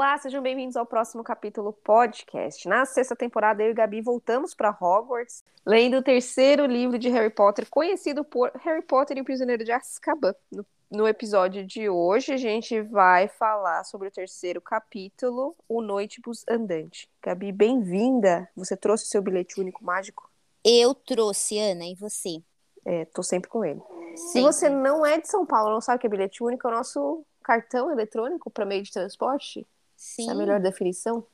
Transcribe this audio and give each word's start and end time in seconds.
Olá, 0.00 0.16
sejam 0.16 0.40
bem-vindos 0.40 0.78
ao 0.78 0.86
próximo 0.86 1.22
capítulo 1.22 1.74
podcast. 1.74 2.66
Na 2.66 2.86
sexta 2.86 3.14
temporada, 3.14 3.62
eu 3.62 3.70
e 3.70 3.74
Gabi 3.74 4.00
voltamos 4.00 4.54
para 4.54 4.70
Hogwarts, 4.70 5.44
lendo 5.66 5.98
o 5.98 6.02
terceiro 6.02 6.64
livro 6.64 6.98
de 6.98 7.10
Harry 7.10 7.28
Potter, 7.28 7.68
conhecido 7.68 8.24
por 8.24 8.50
Harry 8.64 8.80
Potter 8.80 9.18
e 9.18 9.20
o 9.20 9.24
Prisioneiro 9.26 9.62
de 9.62 9.70
Azkaban. 9.70 10.34
No, 10.50 10.64
no 10.90 11.06
episódio 11.06 11.66
de 11.66 11.90
hoje, 11.90 12.32
a 12.32 12.38
gente 12.38 12.80
vai 12.80 13.28
falar 13.28 13.84
sobre 13.84 14.08
o 14.08 14.10
terceiro 14.10 14.58
capítulo, 14.58 15.54
O 15.68 15.82
Noitibus 15.82 16.46
Andante. 16.48 17.06
Gabi, 17.22 17.52
bem-vinda! 17.52 18.48
Você 18.56 18.78
trouxe 18.78 19.04
seu 19.04 19.20
bilhete 19.20 19.60
único 19.60 19.84
mágico? 19.84 20.30
Eu 20.64 20.94
trouxe, 20.94 21.58
Ana, 21.58 21.84
e 21.84 21.94
você? 21.94 22.42
É, 22.86 23.04
tô 23.04 23.22
sempre 23.22 23.50
com 23.50 23.62
ele. 23.62 23.82
Sempre. 24.16 24.16
Se 24.16 24.40
você 24.40 24.70
não 24.70 25.04
é 25.04 25.20
de 25.20 25.28
São 25.28 25.44
Paulo, 25.44 25.70
não 25.70 25.80
sabe 25.82 25.98
o 25.98 26.00
que 26.00 26.06
é 26.06 26.10
bilhete 26.10 26.42
único, 26.42 26.66
é 26.66 26.70
o 26.70 26.74
nosso 26.74 27.22
cartão 27.42 27.92
eletrônico 27.92 28.50
para 28.50 28.64
meio 28.64 28.82
de 28.82 28.90
transporte? 28.90 29.66
Sim. 30.00 30.22
Essa 30.22 30.30
é 30.30 30.34
a 30.34 30.38
melhor 30.38 30.60
definição? 30.60 31.26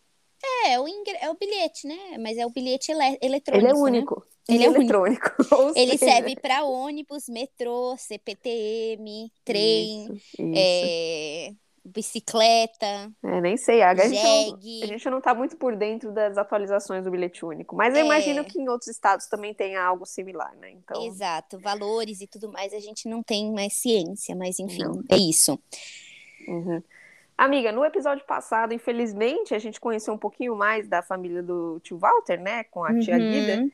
É, 0.42 0.72
é 0.72 0.80
o, 0.80 0.88
ingre... 0.88 1.16
é 1.20 1.30
o 1.30 1.34
bilhete, 1.34 1.86
né? 1.86 2.18
Mas 2.18 2.36
é 2.36 2.44
o 2.44 2.50
bilhete 2.50 2.90
ele... 2.90 3.18
eletrônico. 3.22 3.56
Ele 3.56 3.66
é 3.68 3.72
né? 3.72 3.78
único. 3.78 4.26
Né? 4.48 4.54
Ele 4.56 4.64
é 4.64 4.66
eletrônico. 4.66 5.30
Ele 5.76 5.96
seja... 5.96 6.12
serve 6.12 6.36
para 6.36 6.64
ônibus, 6.64 7.28
metrô, 7.28 7.96
CPTM, 7.96 9.32
trem, 9.44 10.04
isso, 10.04 10.14
isso. 10.14 10.52
É... 10.56 11.50
bicicleta. 11.84 13.10
É, 13.24 13.40
nem 13.40 13.56
sei. 13.56 13.82
A, 13.82 13.94
gente 13.94 14.22
não, 14.22 14.54
a 14.82 14.86
gente 14.86 15.10
não 15.10 15.20
tá 15.20 15.32
muito 15.32 15.56
por 15.56 15.76
dentro 15.76 16.12
das 16.12 16.36
atualizações 16.36 17.04
do 17.04 17.10
bilhete 17.10 17.44
único. 17.44 17.76
Mas 17.76 17.94
eu 17.94 18.02
é... 18.02 18.04
imagino 18.04 18.44
que 18.44 18.60
em 18.60 18.68
outros 18.68 18.88
estados 18.88 19.26
também 19.26 19.54
tenha 19.54 19.80
algo 19.80 20.04
similar, 20.04 20.56
né? 20.56 20.72
Então... 20.72 21.06
Exato. 21.06 21.58
Valores 21.60 22.20
e 22.20 22.26
tudo 22.26 22.50
mais, 22.50 22.72
a 22.72 22.80
gente 22.80 23.08
não 23.08 23.22
tem 23.22 23.52
mais 23.52 23.74
ciência, 23.74 24.34
mas 24.34 24.58
enfim, 24.58 24.82
não. 24.82 25.02
é 25.08 25.16
isso. 25.16 25.56
Uhum. 26.48 26.82
Amiga, 27.36 27.70
no 27.70 27.84
episódio 27.84 28.24
passado, 28.24 28.72
infelizmente, 28.72 29.54
a 29.54 29.58
gente 29.58 29.78
conheceu 29.78 30.14
um 30.14 30.18
pouquinho 30.18 30.56
mais 30.56 30.88
da 30.88 31.02
família 31.02 31.42
do 31.42 31.78
tio 31.80 31.98
Walter, 31.98 32.40
né? 32.40 32.64
Com 32.64 32.82
a 32.82 32.98
tia 32.98 33.16
uhum. 33.16 33.30
Guida. 33.30 33.68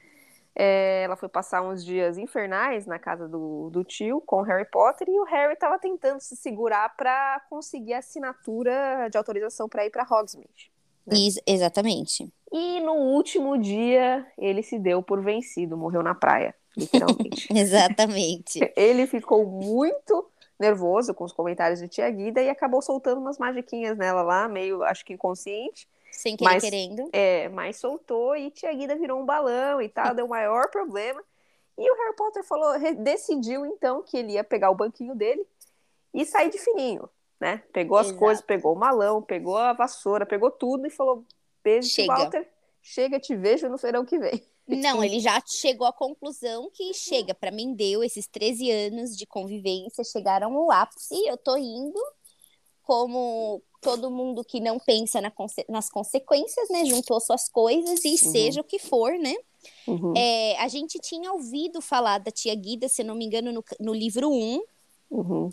É, 0.55 1.05
ela 1.05 1.17
foi 1.17 1.29
passar 1.29 1.63
uns 1.63 1.85
dias 1.85 2.19
infernais 2.19 2.87
na 2.87 2.99
casa 2.99 3.27
do, 3.27 3.71
do 3.71 3.85
tio 3.85 4.21
com 4.21 4.41
o 4.41 4.43
Harry 4.43 4.67
Potter 4.71 5.09
e 5.09 5.19
o 5.19 5.25
Harry 5.25 5.55
estava 5.55 5.79
tentando 5.79 6.21
se 6.21 6.37
segurar 6.37 6.95
para 6.97 7.41
conseguir 7.49 7.95
a 7.95 7.99
assinatura 7.99 9.09
de 9.11 9.17
autorização 9.17 9.69
para 9.69 9.87
ir 9.87 9.91
para 9.91 10.03
Hogsmeade. 10.03 10.71
Né? 11.07 11.17
exatamente. 11.47 12.29
E 12.53 12.81
no 12.81 12.95
último 12.95 13.57
dia 13.57 14.27
ele 14.37 14.63
se 14.63 14.79
deu 14.79 15.03
por 15.03 15.23
vencido, 15.23 15.77
morreu 15.77 16.03
na 16.03 16.15
praia, 16.15 16.55
literalmente. 16.77 17.49
exatamente. 17.57 18.61
ele 18.77 19.07
ficou 19.07 19.47
muito 19.47 20.31
nervoso 20.63 21.13
com 21.13 21.25
os 21.25 21.33
comentários 21.33 21.81
de 21.81 21.89
Tia 21.89 22.09
Guida 22.11 22.41
e 22.41 22.49
acabou 22.49 22.81
soltando 22.81 23.21
umas 23.21 23.37
magiquinhas 23.37 23.99
nela 23.99 24.23
lá, 24.23 24.49
meio, 24.49 24.83
acho 24.85 25.05
que 25.05 25.13
inconsciente. 25.13 25.87
Sem 26.11 26.37
querer 26.37 26.51
mas, 26.51 26.63
querendo. 26.63 27.11
É, 27.13 27.49
mas 27.49 27.77
soltou 27.77 28.37
e 28.37 28.51
Tia 28.51 28.73
Guida 28.73 28.97
virou 28.97 29.21
um 29.21 29.25
balão 29.25 29.81
e 29.83 29.89
tal, 29.89 30.15
deu 30.15 30.27
o 30.27 30.29
maior 30.29 30.71
problema. 30.71 31.23
E 31.77 31.91
o 31.91 31.95
Harry 31.95 32.17
Potter 32.17 32.45
falou, 32.45 32.79
decidiu 32.99 33.67
então 33.67 34.03
que 34.03 34.17
ele 34.17 34.33
ia 34.33 34.45
pegar 34.45 34.71
o 34.71 34.75
banquinho 34.75 35.15
dele 35.15 35.45
e 36.15 36.25
sair 36.25 36.51
de 36.51 36.59
fininho, 36.59 37.09
né? 37.41 37.63
Pegou 37.73 37.99
as 37.99 38.09
Exato. 38.09 38.19
coisas, 38.19 38.45
pegou 38.45 38.75
o 38.75 38.79
malão, 38.79 39.23
pegou 39.23 39.57
a 39.57 39.73
vassoura, 39.73 40.27
pegou 40.27 40.51
tudo 40.51 40.87
e 40.87 40.91
falou: 40.91 41.25
beijo, 41.65 41.89
chega. 41.89 42.15
Walter, 42.15 42.49
chega, 42.83 43.19
te 43.19 43.35
vejo 43.35 43.69
no 43.69 43.79
verão 43.79 44.05
que 44.05 44.19
vem. 44.19 44.45
Não, 44.67 45.03
ele 45.03 45.19
já 45.19 45.43
chegou 45.45 45.87
à 45.87 45.93
conclusão 45.93 46.71
que 46.73 46.95
chega, 46.95 47.34
para 47.34 47.50
mim 47.50 47.75
deu 47.75 48.03
esses 48.03 48.27
13 48.28 48.71
anos 48.71 49.17
de 49.17 49.27
convivência, 49.27 50.05
chegaram 50.05 50.56
ao 50.56 50.71
ápice, 50.71 51.15
eu 51.27 51.37
tô 51.37 51.56
indo 51.56 52.00
como 52.83 53.62
todo 53.81 54.11
mundo 54.11 54.45
que 54.45 54.61
não 54.61 54.78
pensa 54.78 55.21
na 55.21 55.31
conse 55.31 55.65
nas 55.69 55.91
consequências, 55.91 56.69
né, 56.71 56.84
juntou 56.84 57.21
suas 57.21 57.49
coisas 57.49 58.05
e 58.05 58.11
uhum. 58.11 58.17
seja 58.17 58.61
o 58.61 58.65
que 58.65 58.78
for, 58.78 59.12
né? 59.19 59.34
Uhum. 59.87 60.15
É, 60.17 60.56
a 60.59 60.69
gente 60.69 60.99
tinha 61.01 61.33
ouvido 61.33 61.81
falar 61.81 62.19
da 62.19 62.31
tia 62.31 62.55
Guida, 62.55 62.89
se 62.89 63.03
não 63.03 63.15
me 63.15 63.25
engano, 63.25 63.53
no, 63.53 63.65
no 63.81 63.93
livro 63.93 64.31
1, 64.31 64.62
uhum. 65.11 65.51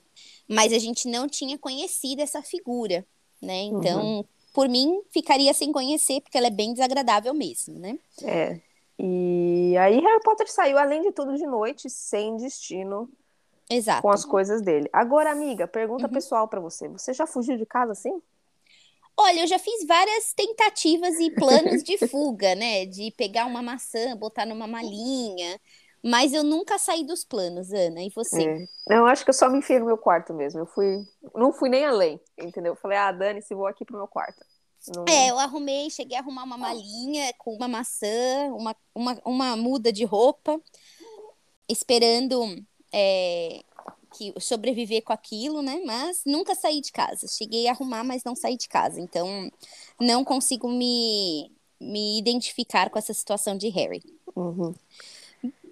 mas 0.48 0.72
a 0.72 0.80
gente 0.80 1.08
não 1.08 1.28
tinha 1.28 1.58
conhecido 1.58 2.22
essa 2.22 2.42
figura, 2.42 3.06
né? 3.42 3.62
Então, 3.64 4.18
uhum. 4.18 4.24
por 4.54 4.70
mim, 4.70 5.02
ficaria 5.12 5.54
sem 5.54 5.72
conhecer, 5.72 6.22
porque 6.22 6.38
ela 6.38 6.48
é 6.48 6.52
bem 6.52 6.74
desagradável 6.74 7.34
mesmo, 7.34 7.80
né? 7.80 7.98
É. 8.24 8.60
E 9.02 9.78
aí 9.78 9.98
Harry 10.02 10.22
Potter 10.22 10.52
saiu, 10.52 10.78
além 10.78 11.02
de 11.02 11.14
tudo, 11.14 11.38
de 11.38 11.48
noite, 11.48 11.90
sem 11.90 12.36
destino. 12.36 13.10
Exato. 13.70 14.02
Com 14.02 14.10
as 14.10 14.26
coisas 14.26 14.62
dele. 14.62 14.90
Agora, 14.92 15.32
amiga, 15.32 15.68
pergunta 15.68 16.08
uhum. 16.08 16.12
pessoal 16.12 16.48
para 16.50 16.60
você. 16.60 16.90
Você 16.90 17.14
já 17.14 17.26
fugiu 17.26 17.56
de 17.56 17.66
casa 17.66 17.94
assim? 17.94 18.22
Olha, 19.16 19.42
eu 19.42 19.48
já 19.48 19.60
fiz 19.60 19.86
várias 19.86 20.34
tentativas 20.34 21.18
e 21.20 21.32
planos 21.32 21.84
de 21.84 21.98
fuga, 22.10 22.56
né? 22.56 22.86
De 22.86 23.12
pegar 23.12 23.46
uma 23.46 23.62
maçã, 23.62 24.18
botar 24.18 24.46
numa 24.46 24.68
malinha. 24.68 25.60
Mas 26.04 26.34
eu 26.34 26.44
nunca 26.44 26.78
saí 26.78 27.06
dos 27.06 27.24
planos, 27.24 27.72
Ana. 27.72 28.02
E 28.02 28.10
você? 28.10 28.44
É. 28.44 28.66
Não, 28.88 29.06
acho 29.06 29.24
que 29.24 29.30
eu 29.30 29.34
só 29.34 29.50
me 29.50 29.60
enfiei 29.60 29.80
no 29.80 29.86
meu 29.86 29.98
quarto 29.98 30.34
mesmo. 30.34 30.62
Eu 30.62 30.66
fui. 30.66 31.06
Não 31.36 31.54
fui 31.54 31.70
nem 31.70 31.86
além, 31.86 32.20
entendeu? 32.38 32.74
Eu 32.74 32.78
falei, 32.78 32.98
ah, 32.98 33.12
Dani, 33.12 33.42
se 33.42 33.54
vou 33.54 33.68
aqui 33.68 33.86
pro 33.86 33.98
meu 33.98 34.08
quarto. 34.08 34.44
Não... 34.88 35.06
É, 35.08 35.30
eu 35.30 35.38
arrumei, 35.38 35.90
cheguei 35.90 36.18
a 36.18 36.22
arrumar 36.22 36.44
uma 36.44 36.58
malinha 36.58 37.34
com 37.38 37.54
uma 37.54 37.68
maçã, 37.68 38.08
uma, 38.54 38.76
uma, 38.96 39.22
uma 39.26 39.58
muda 39.58 39.92
de 39.92 40.06
roupa, 40.06 40.60
esperando 41.68 42.64
é, 42.92 43.64
que 44.16 44.34
sobreviver 44.40 45.04
com 45.04 45.14
aquilo, 45.14 45.62
né? 45.62 45.82
Mas 45.86 46.22
nunca 46.26 46.56
saí 46.56 46.82
de 46.82 46.92
casa. 46.92 47.28
Cheguei 47.28 47.68
a 47.68 47.72
arrumar, 47.72 48.04
mas 48.04 48.24
não 48.24 48.36
saí 48.36 48.58
de 48.58 48.68
casa. 48.68 49.00
Então, 49.00 49.52
não 50.00 50.24
consigo 50.24 50.68
me, 50.68 51.52
me 51.80 52.18
identificar 52.18 52.90
com 52.90 52.98
essa 52.98 53.14
situação 53.14 53.58
de 53.58 53.70
Harry. 53.70 54.02
Uhum. 54.36 54.74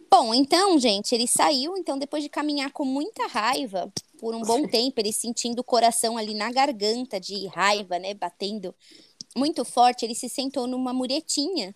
Bom, 0.10 0.34
então, 0.34 0.80
gente, 0.80 1.14
ele 1.14 1.28
saiu. 1.28 1.76
Então, 1.78 1.98
depois 1.98 2.24
de 2.24 2.30
caminhar 2.30 2.72
com 2.72 2.86
muita 2.86 3.28
raiva 3.28 3.92
por 4.20 4.34
um 4.34 4.42
bom 4.42 4.68
tempo, 4.68 5.00
ele 5.00 5.12
sentindo 5.12 5.60
o 5.60 5.64
coração 5.64 6.18
ali 6.18 6.34
na 6.34 6.52
garganta 6.52 7.20
de 7.20 7.48
raiva, 7.48 8.00
né, 8.00 8.14
batendo 8.14 8.74
muito 9.36 9.64
forte, 9.64 10.06
ele 10.06 10.16
se 10.16 10.28
sentou 10.30 10.66
numa 10.66 10.94
muretinha 10.94 11.76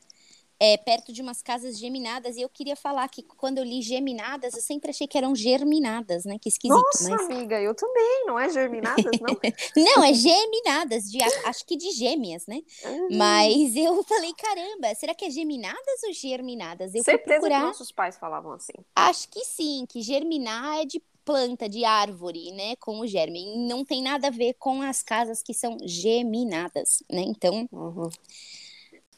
é, 0.62 0.78
perto 0.78 1.12
de 1.12 1.24
umas 1.24 1.42
casas 1.42 1.80
geminadas, 1.80 2.38
e 2.38 2.42
eu 2.42 2.48
queria 2.48 2.76
falar 2.76 3.08
que 3.10 3.24
quando 3.24 3.58
eu 3.58 3.64
li 3.64 3.82
geminadas, 3.82 4.54
eu 4.54 4.62
sempre 4.62 4.92
achei 4.92 5.08
que 5.08 5.18
eram 5.18 5.36
germinadas, 5.36 6.24
né? 6.24 6.38
Que 6.40 6.50
esquisito. 6.50 6.80
Nossa, 6.80 7.10
mas... 7.10 7.22
amiga, 7.22 7.60
eu 7.60 7.74
também, 7.74 8.26
não 8.28 8.38
é 8.38 8.48
germinadas, 8.48 9.12
não? 9.20 9.40
não, 9.76 10.04
é 10.04 10.14
geminadas, 10.14 11.06
de, 11.06 11.18
acho 11.46 11.66
que 11.66 11.76
de 11.76 11.90
gêmeas, 11.90 12.46
né? 12.46 12.62
Uhum. 12.86 13.18
Mas 13.18 13.76
eu 13.76 14.04
falei, 14.04 14.32
caramba, 14.36 14.94
será 14.94 15.16
que 15.16 15.26
é 15.26 15.32
geminadas 15.32 16.04
ou 16.06 16.14
germinadas? 16.14 16.94
Eu 16.94 17.04
Certeza 17.04 17.40
procurar... 17.40 17.62
que 17.62 17.66
nossos 17.66 17.92
pais 17.92 18.16
falavam 18.20 18.52
assim. 18.52 18.74
Acho 18.96 19.30
que 19.30 19.44
sim, 19.44 19.88
que 19.90 20.04
germinar 20.04 20.82
é 20.82 20.86
de 20.86 21.02
planta, 21.26 21.68
de 21.68 21.84
árvore, 21.84 22.52
né, 22.52 22.76
com 22.76 23.00
o 23.00 23.08
germe. 23.08 23.68
Não 23.68 23.84
tem 23.84 24.04
nada 24.04 24.28
a 24.28 24.32
ver 24.32 24.54
com 24.60 24.84
as 24.84 25.02
casas 25.02 25.42
que 25.42 25.56
são 25.56 25.76
geminadas, 25.84 27.02
né? 27.12 27.22
Então, 27.22 27.68
uhum. 27.72 28.10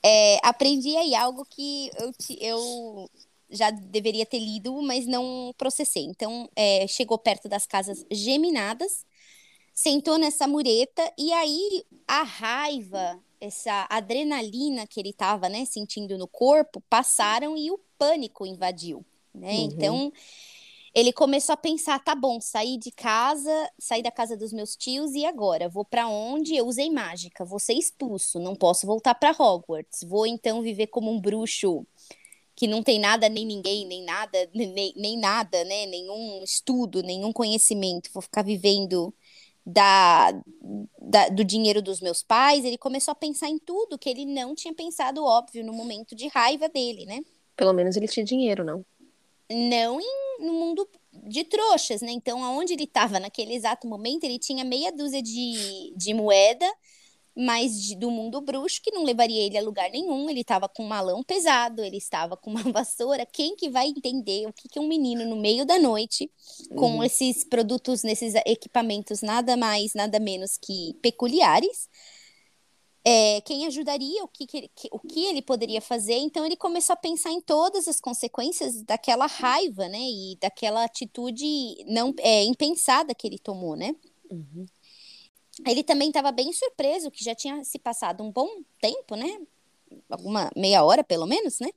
É, 0.05 0.37
aprendi 0.43 0.95
aí 0.97 1.15
algo 1.15 1.45
que 1.45 1.89
eu, 1.97 2.11
eu 2.39 3.09
já 3.49 3.71
deveria 3.71 4.25
ter 4.25 4.39
lido, 4.39 4.81
mas 4.81 5.05
não 5.05 5.53
processei. 5.57 6.03
Então, 6.03 6.49
é, 6.55 6.85
chegou 6.87 7.17
perto 7.17 7.47
das 7.47 7.65
casas 7.65 8.05
geminadas, 8.11 9.05
sentou 9.73 10.17
nessa 10.17 10.47
mureta, 10.47 11.01
e 11.17 11.31
aí 11.31 11.85
a 12.07 12.23
raiva, 12.23 13.19
essa 13.39 13.87
adrenalina 13.89 14.85
que 14.85 14.99
ele 14.99 15.09
estava 15.09 15.47
né, 15.47 15.65
sentindo 15.65 16.17
no 16.17 16.27
corpo, 16.27 16.81
passaram 16.89 17.57
e 17.57 17.71
o 17.71 17.79
pânico 17.97 18.45
invadiu. 18.45 19.05
Né? 19.33 19.51
Uhum. 19.51 19.63
Então 19.63 20.13
ele 20.93 21.11
começou 21.11 21.53
a 21.53 21.57
pensar, 21.57 21.97
tá 22.03 22.13
bom, 22.13 22.39
saí 22.39 22.77
de 22.77 22.91
casa, 22.91 23.71
saí 23.79 24.03
da 24.03 24.11
casa 24.11 24.37
dos 24.37 24.53
meus 24.53 24.75
tios 24.75 25.13
e 25.15 25.25
agora 25.25 25.67
vou 25.67 25.83
para 25.83 26.07
onde? 26.07 26.55
Eu 26.55 26.67
usei 26.67 26.89
mágica, 26.91 27.43
vou 27.43 27.59
ser 27.59 27.73
expulso, 27.73 28.39
não 28.39 28.55
posso 28.55 28.85
voltar 28.85 29.15
para 29.15 29.31
Hogwarts. 29.31 30.03
Vou 30.03 30.27
então 30.27 30.61
viver 30.61 30.87
como 30.87 31.11
um 31.11 31.19
bruxo 31.19 31.85
que 32.55 32.67
não 32.67 32.83
tem 32.83 32.99
nada 32.99 33.27
nem 33.27 33.43
ninguém, 33.43 33.87
nem 33.87 34.03
nada, 34.03 34.37
nem, 34.53 34.93
nem 34.95 35.17
nada, 35.17 35.63
né? 35.63 35.87
Nenhum 35.87 36.43
estudo, 36.43 37.01
nenhum 37.01 37.33
conhecimento. 37.33 38.11
Vou 38.13 38.21
ficar 38.21 38.43
vivendo 38.43 39.11
da, 39.65 40.31
da, 41.01 41.29
do 41.29 41.43
dinheiro 41.43 41.81
dos 41.81 42.01
meus 42.01 42.21
pais. 42.21 42.63
Ele 42.63 42.77
começou 42.77 43.13
a 43.13 43.15
pensar 43.15 43.49
em 43.49 43.57
tudo 43.57 43.97
que 43.97 44.09
ele 44.09 44.25
não 44.25 44.53
tinha 44.53 44.75
pensado, 44.75 45.23
óbvio, 45.23 45.65
no 45.65 45.73
momento 45.73 46.15
de 46.15 46.27
raiva 46.27 46.69
dele, 46.69 47.07
né? 47.07 47.21
Pelo 47.55 47.73
menos 47.73 47.95
ele 47.95 48.07
tinha 48.07 48.23
dinheiro, 48.23 48.63
não? 48.63 48.85
não 49.49 49.99
em, 49.99 50.22
no 50.43 50.53
mundo 50.53 50.87
de 51.27 51.43
trouxas, 51.43 52.01
né? 52.01 52.11
Então, 52.11 52.43
aonde 52.43 52.73
ele 52.73 52.83
estava 52.83 53.19
naquele 53.19 53.53
exato 53.53 53.87
momento, 53.87 54.23
ele 54.23 54.39
tinha 54.39 54.63
meia 54.63 54.91
dúzia 54.91 55.21
de, 55.21 55.93
de 55.95 56.13
moeda, 56.13 56.65
mas 57.35 57.81
de, 57.81 57.95
do 57.95 58.11
mundo 58.11 58.39
bruxo, 58.41 58.81
que 58.81 58.91
não 58.91 59.03
levaria 59.03 59.45
ele 59.45 59.57
a 59.57 59.61
lugar 59.61 59.89
nenhum. 59.89 60.29
Ele 60.29 60.41
estava 60.41 60.69
com 60.69 60.83
um 60.83 60.87
malão 60.87 61.23
pesado, 61.23 61.83
ele 61.83 61.97
estava 61.97 62.37
com 62.37 62.51
uma 62.51 62.63
vassoura. 62.71 63.25
Quem 63.25 63.55
que 63.55 63.69
vai 63.69 63.87
entender 63.87 64.47
o 64.47 64.53
que, 64.53 64.69
que 64.69 64.79
um 64.79 64.87
menino 64.87 65.25
no 65.25 65.35
meio 65.35 65.65
da 65.65 65.79
noite, 65.79 66.29
com 66.75 66.97
uhum. 66.97 67.03
esses 67.03 67.43
produtos, 67.43 68.03
nesses 68.03 68.35
equipamentos 68.45 69.21
nada 69.21 69.57
mais, 69.57 69.93
nada 69.93 70.19
menos 70.19 70.57
que 70.57 70.93
peculiares, 71.01 71.89
é, 73.05 73.41
quem 73.41 73.65
ajudaria, 73.65 74.23
o 74.23 74.27
que, 74.27 74.47
que, 74.47 74.69
o 74.91 74.99
que 74.99 75.25
ele 75.25 75.41
poderia 75.41 75.81
fazer. 75.81 76.15
Então 76.15 76.45
ele 76.45 76.55
começou 76.55 76.93
a 76.93 76.97
pensar 76.97 77.31
em 77.31 77.41
todas 77.41 77.87
as 77.87 77.99
consequências 77.99 78.81
daquela 78.83 79.25
raiva, 79.25 79.89
né? 79.89 79.99
E 79.99 80.37
daquela 80.39 80.83
atitude 80.85 81.45
não 81.85 82.13
é, 82.19 82.43
impensada 82.43 83.13
que 83.13 83.27
ele 83.27 83.37
tomou, 83.37 83.75
né? 83.75 83.93
Uhum. 84.31 84.65
Ele 85.67 85.83
também 85.83 86.07
estava 86.07 86.31
bem 86.31 86.51
surpreso 86.53 87.11
que 87.11 87.23
já 87.23 87.35
tinha 87.35 87.63
se 87.63 87.77
passado 87.77 88.23
um 88.23 88.31
bom 88.31 88.49
tempo, 88.81 89.15
né? 89.15 89.39
Alguma 90.09 90.49
meia 90.55 90.83
hora, 90.83 91.03
pelo 91.03 91.27
menos, 91.27 91.59
né? 91.59 91.69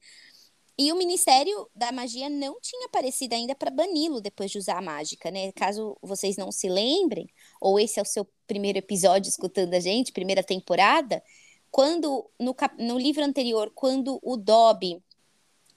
E 0.78 0.92
o 0.92 0.96
Ministério 0.96 1.68
da 1.74 1.90
Magia 1.90 2.28
não 2.28 2.60
tinha 2.60 2.86
aparecido 2.86 3.34
ainda 3.34 3.54
para 3.54 3.70
bani-lo 3.70 4.20
depois 4.20 4.50
de 4.50 4.58
usar 4.58 4.76
a 4.76 4.82
mágica, 4.82 5.30
né? 5.30 5.50
Caso 5.52 5.96
vocês 6.02 6.36
não 6.36 6.52
se 6.52 6.68
lembrem, 6.68 7.28
ou 7.60 7.80
esse 7.80 7.98
é 7.98 8.02
o 8.02 8.06
seu 8.06 8.26
primeiro 8.46 8.78
episódio 8.78 9.28
escutando 9.28 9.72
a 9.72 9.80
gente, 9.80 10.12
primeira 10.12 10.42
temporada, 10.42 11.22
quando 11.70 12.30
no, 12.38 12.54
no 12.78 12.98
livro 12.98 13.24
anterior, 13.24 13.72
quando 13.74 14.18
o 14.22 14.36
Dobby 14.36 15.02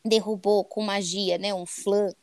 derrubou 0.03 0.65
com 0.65 0.81
magia, 0.81 1.37
né, 1.37 1.53
um 1.53 1.65
flan, 1.65 2.13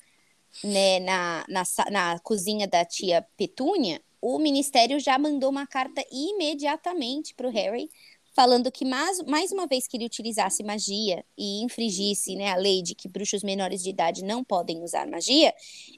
né, 0.63 1.01
na, 1.01 1.45
na, 1.49 1.63
na 1.91 2.19
cozinha 2.21 2.69
da 2.69 2.85
tia 2.85 3.27
Petúnia, 3.37 4.03
o 4.21 4.39
Ministério 4.39 4.99
já 4.99 5.19
mandou 5.19 5.51
uma 5.51 5.67
carta 5.67 6.05
imediatamente 6.11 7.35
para 7.35 7.49
o 7.49 7.51
Harry 7.51 7.89
falando 8.37 8.71
que 8.71 8.85
mais, 8.85 9.23
mais 9.23 9.51
uma 9.51 9.67
vez 9.67 9.89
que 9.89 9.97
ele 9.97 10.05
utilizasse 10.05 10.63
magia 10.63 11.25
e 11.39 11.63
infringisse 11.65 12.37
né, 12.37 12.53
a 12.53 12.57
lei 12.57 12.83
de 12.83 12.95
que 12.95 13.09
bruxos 13.09 13.43
menores 13.43 13.83
de 13.83 13.89
idade 13.89 14.23
não 14.23 14.45
podem 14.45 14.85
usar 14.85 15.09
magia, 15.09 15.55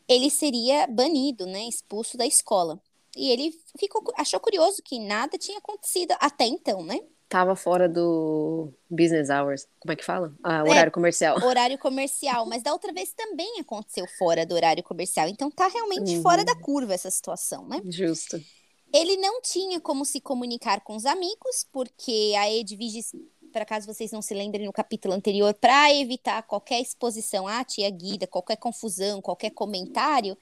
ele 0.09 0.31
seria 0.31 0.87
banido, 0.87 1.45
né, 1.47 1.65
expulso 1.65 2.17
da 2.17 2.25
escola. 2.25 2.81
E 3.17 3.29
ele 3.33 3.53
ficou, 3.77 4.05
achou 4.17 4.39
curioso 4.39 4.81
que 4.85 5.01
nada 5.01 5.37
tinha 5.37 5.59
acontecido 5.59 6.15
até 6.21 6.47
então, 6.47 6.85
né? 6.85 7.01
Tava 7.29 7.57
fora 7.57 7.89
do 7.89 8.73
business 8.89 9.29
hours. 9.29 9.67
Como 9.81 9.93
é 9.93 9.97
que 9.97 10.05
fala? 10.05 10.33
Ah, 10.43 10.63
horário 10.63 10.89
é, 10.89 10.93
comercial. 10.93 11.37
Horário 11.45 11.77
comercial. 11.77 12.47
Mas 12.47 12.63
da 12.63 12.73
outra 12.73 12.93
vez 12.93 13.13
também 13.13 13.61
aconteceu 13.61 14.07
fora 14.17 14.47
do 14.47 14.55
horário 14.55 14.83
comercial. 14.83 15.29
Então 15.29 15.51
tá 15.51 15.69
realmente 15.69 16.17
uhum. 16.17 16.23
fora 16.23 16.43
da 16.43 16.55
curva 16.55 16.95
essa 16.95 17.11
situação, 17.11 17.69
né? 17.69 17.83
Justo. 17.85 18.41
Ele 18.93 19.17
não 19.19 19.41
tinha 19.43 19.81
como 19.81 20.05
se 20.05 20.21
comunicar 20.21 20.81
com 20.83 20.97
os 20.97 21.05
amigos, 21.05 21.67
porque 21.71 22.33
a 22.39 22.51
Edviges, 22.51 23.13
para 23.53 23.65
caso 23.65 23.87
vocês 23.87 24.11
não 24.13 24.23
se 24.23 24.35
lembrem 24.35 24.67
no 24.67 24.73
capítulo 24.73 25.15
anterior, 25.15 25.55
para 25.55 25.93
evitar 25.95 26.43
qualquer 26.43 26.81
exposição 26.81 27.47
à 27.47 27.63
tia 27.65 27.91
Guida, 27.91 28.27
qualquer 28.27 28.57
confusão, 28.57 29.21
qualquer 29.21 29.51
comentário, 29.51 30.37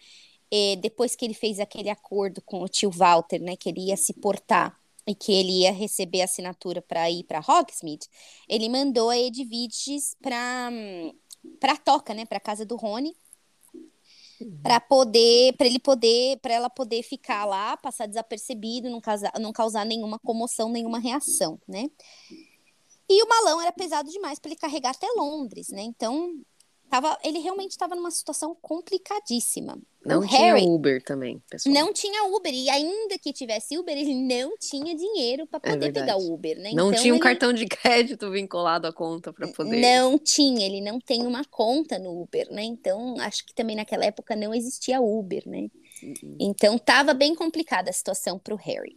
eh, 0.51 0.77
depois 0.77 1.17
que 1.17 1.25
ele 1.25 1.35
fez 1.35 1.59
aquele 1.59 1.91
acordo 1.91 2.41
com 2.43 2.63
o 2.63 2.69
tio 2.69 2.91
Walter, 2.91 3.41
né, 3.41 3.57
que 3.57 3.69
ele 3.69 3.89
ia 3.89 3.97
se 3.97 4.15
portar 4.15 4.79
e 5.07 5.15
que 5.15 5.33
ele 5.33 5.63
ia 5.63 5.73
receber 5.73 6.23
assinatura 6.23 6.81
para 6.83 7.11
ir 7.11 7.25
para 7.25 7.41
Hogsmeade, 7.41 8.09
ele 8.49 8.69
mandou 8.69 9.11
a 9.11 9.19
Edviges 9.19 10.17
para 10.23 10.71
para 11.61 11.77
toca, 11.77 12.13
né, 12.13 12.25
para 12.25 12.41
casa 12.41 12.67
do 12.67 12.77
Rony, 12.77 13.15
para 14.63 14.81
poder, 14.81 15.55
para 15.57 15.67
ele 15.67 15.79
poder, 15.79 16.39
para 16.41 16.55
ela 16.55 16.71
poder 16.71 17.03
ficar 17.03 17.45
lá, 17.45 17.77
passar 17.77 18.07
desapercebido, 18.07 18.91
não 18.91 19.01
causar, 19.01 19.33
não 19.41 19.53
causar 19.53 19.85
nenhuma 19.85 20.19
comoção, 20.19 20.69
nenhuma 20.69 20.99
reação, 20.99 21.61
né? 21.67 21.89
E 23.09 23.23
o 23.23 23.29
malão 23.29 23.61
era 23.61 23.73
pesado 23.73 24.11
demais 24.11 24.39
para 24.39 24.51
ele 24.51 24.59
carregar 24.59 24.91
até 24.91 25.07
Londres, 25.17 25.69
né? 25.69 25.83
Então, 25.83 26.35
tava, 26.89 27.19
ele 27.23 27.39
realmente 27.39 27.73
estava 27.73 27.95
numa 27.95 28.11
situação 28.11 28.57
complicadíssima. 28.61 29.79
Não 30.05 30.21
o 30.21 30.27
tinha 30.27 30.55
Harry 30.55 30.67
Uber 30.67 31.03
também, 31.03 31.43
pessoal. 31.51 31.75
Não 31.75 31.93
tinha 31.93 32.25
Uber. 32.25 32.55
E 32.55 32.71
ainda 32.71 33.19
que 33.19 33.33
tivesse 33.33 33.77
Uber, 33.77 33.97
ele 33.97 34.15
não 34.15 34.57
tinha 34.57 34.95
dinheiro 34.95 35.47
para 35.47 35.61
é 35.63 35.73
poder 35.73 35.89
é 35.89 35.93
pegar 35.93 36.17
o 36.17 36.33
Uber, 36.33 36.57
né? 36.59 36.71
Não 36.73 36.91
então, 36.91 37.03
tinha 37.03 37.13
um 37.13 37.17
ele... 37.17 37.23
cartão 37.23 37.53
de 37.53 37.67
crédito 37.67 38.31
vinculado 38.31 38.87
à 38.87 38.93
conta 38.93 39.33
para 39.33 39.49
poder. 39.49 39.81
Não 39.81 40.19
tinha, 40.19 40.65
ele 40.65 40.81
não 40.81 41.01
tem 41.01 41.27
uma 41.27 41.45
conta 41.45 41.99
no 41.99 42.23
Uber, 42.23 42.49
né? 42.51 42.63
Então, 42.63 43.17
acho 43.19 43.45
que 43.45 43.55
também 43.55 43.77
naquela 43.77 44.05
época 44.05 44.37
não 44.37 44.55
existia 44.55 45.01
Uber, 45.01 45.43
né? 45.47 45.69
Uhum. 46.03 46.37
Então, 46.39 46.79
tava 46.79 47.13
bem 47.13 47.35
complicada 47.35 47.91
a 47.91 47.93
situação 47.93 48.39
para 48.39 48.55
o 48.55 48.59
Harry. 48.59 48.97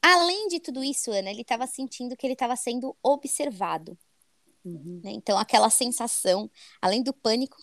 Além 0.00 0.48
de 0.48 0.58
tudo 0.58 0.82
isso, 0.82 1.12
Ana, 1.12 1.30
ele 1.30 1.42
estava 1.42 1.66
sentindo 1.66 2.16
que 2.16 2.26
ele 2.26 2.32
estava 2.34 2.56
sendo 2.56 2.96
observado. 3.02 3.96
Uhum. 4.64 5.00
Né? 5.02 5.10
Então, 5.12 5.38
aquela 5.38 5.70
sensação, 5.70 6.50
além 6.80 7.02
do 7.02 7.12
pânico, 7.12 7.56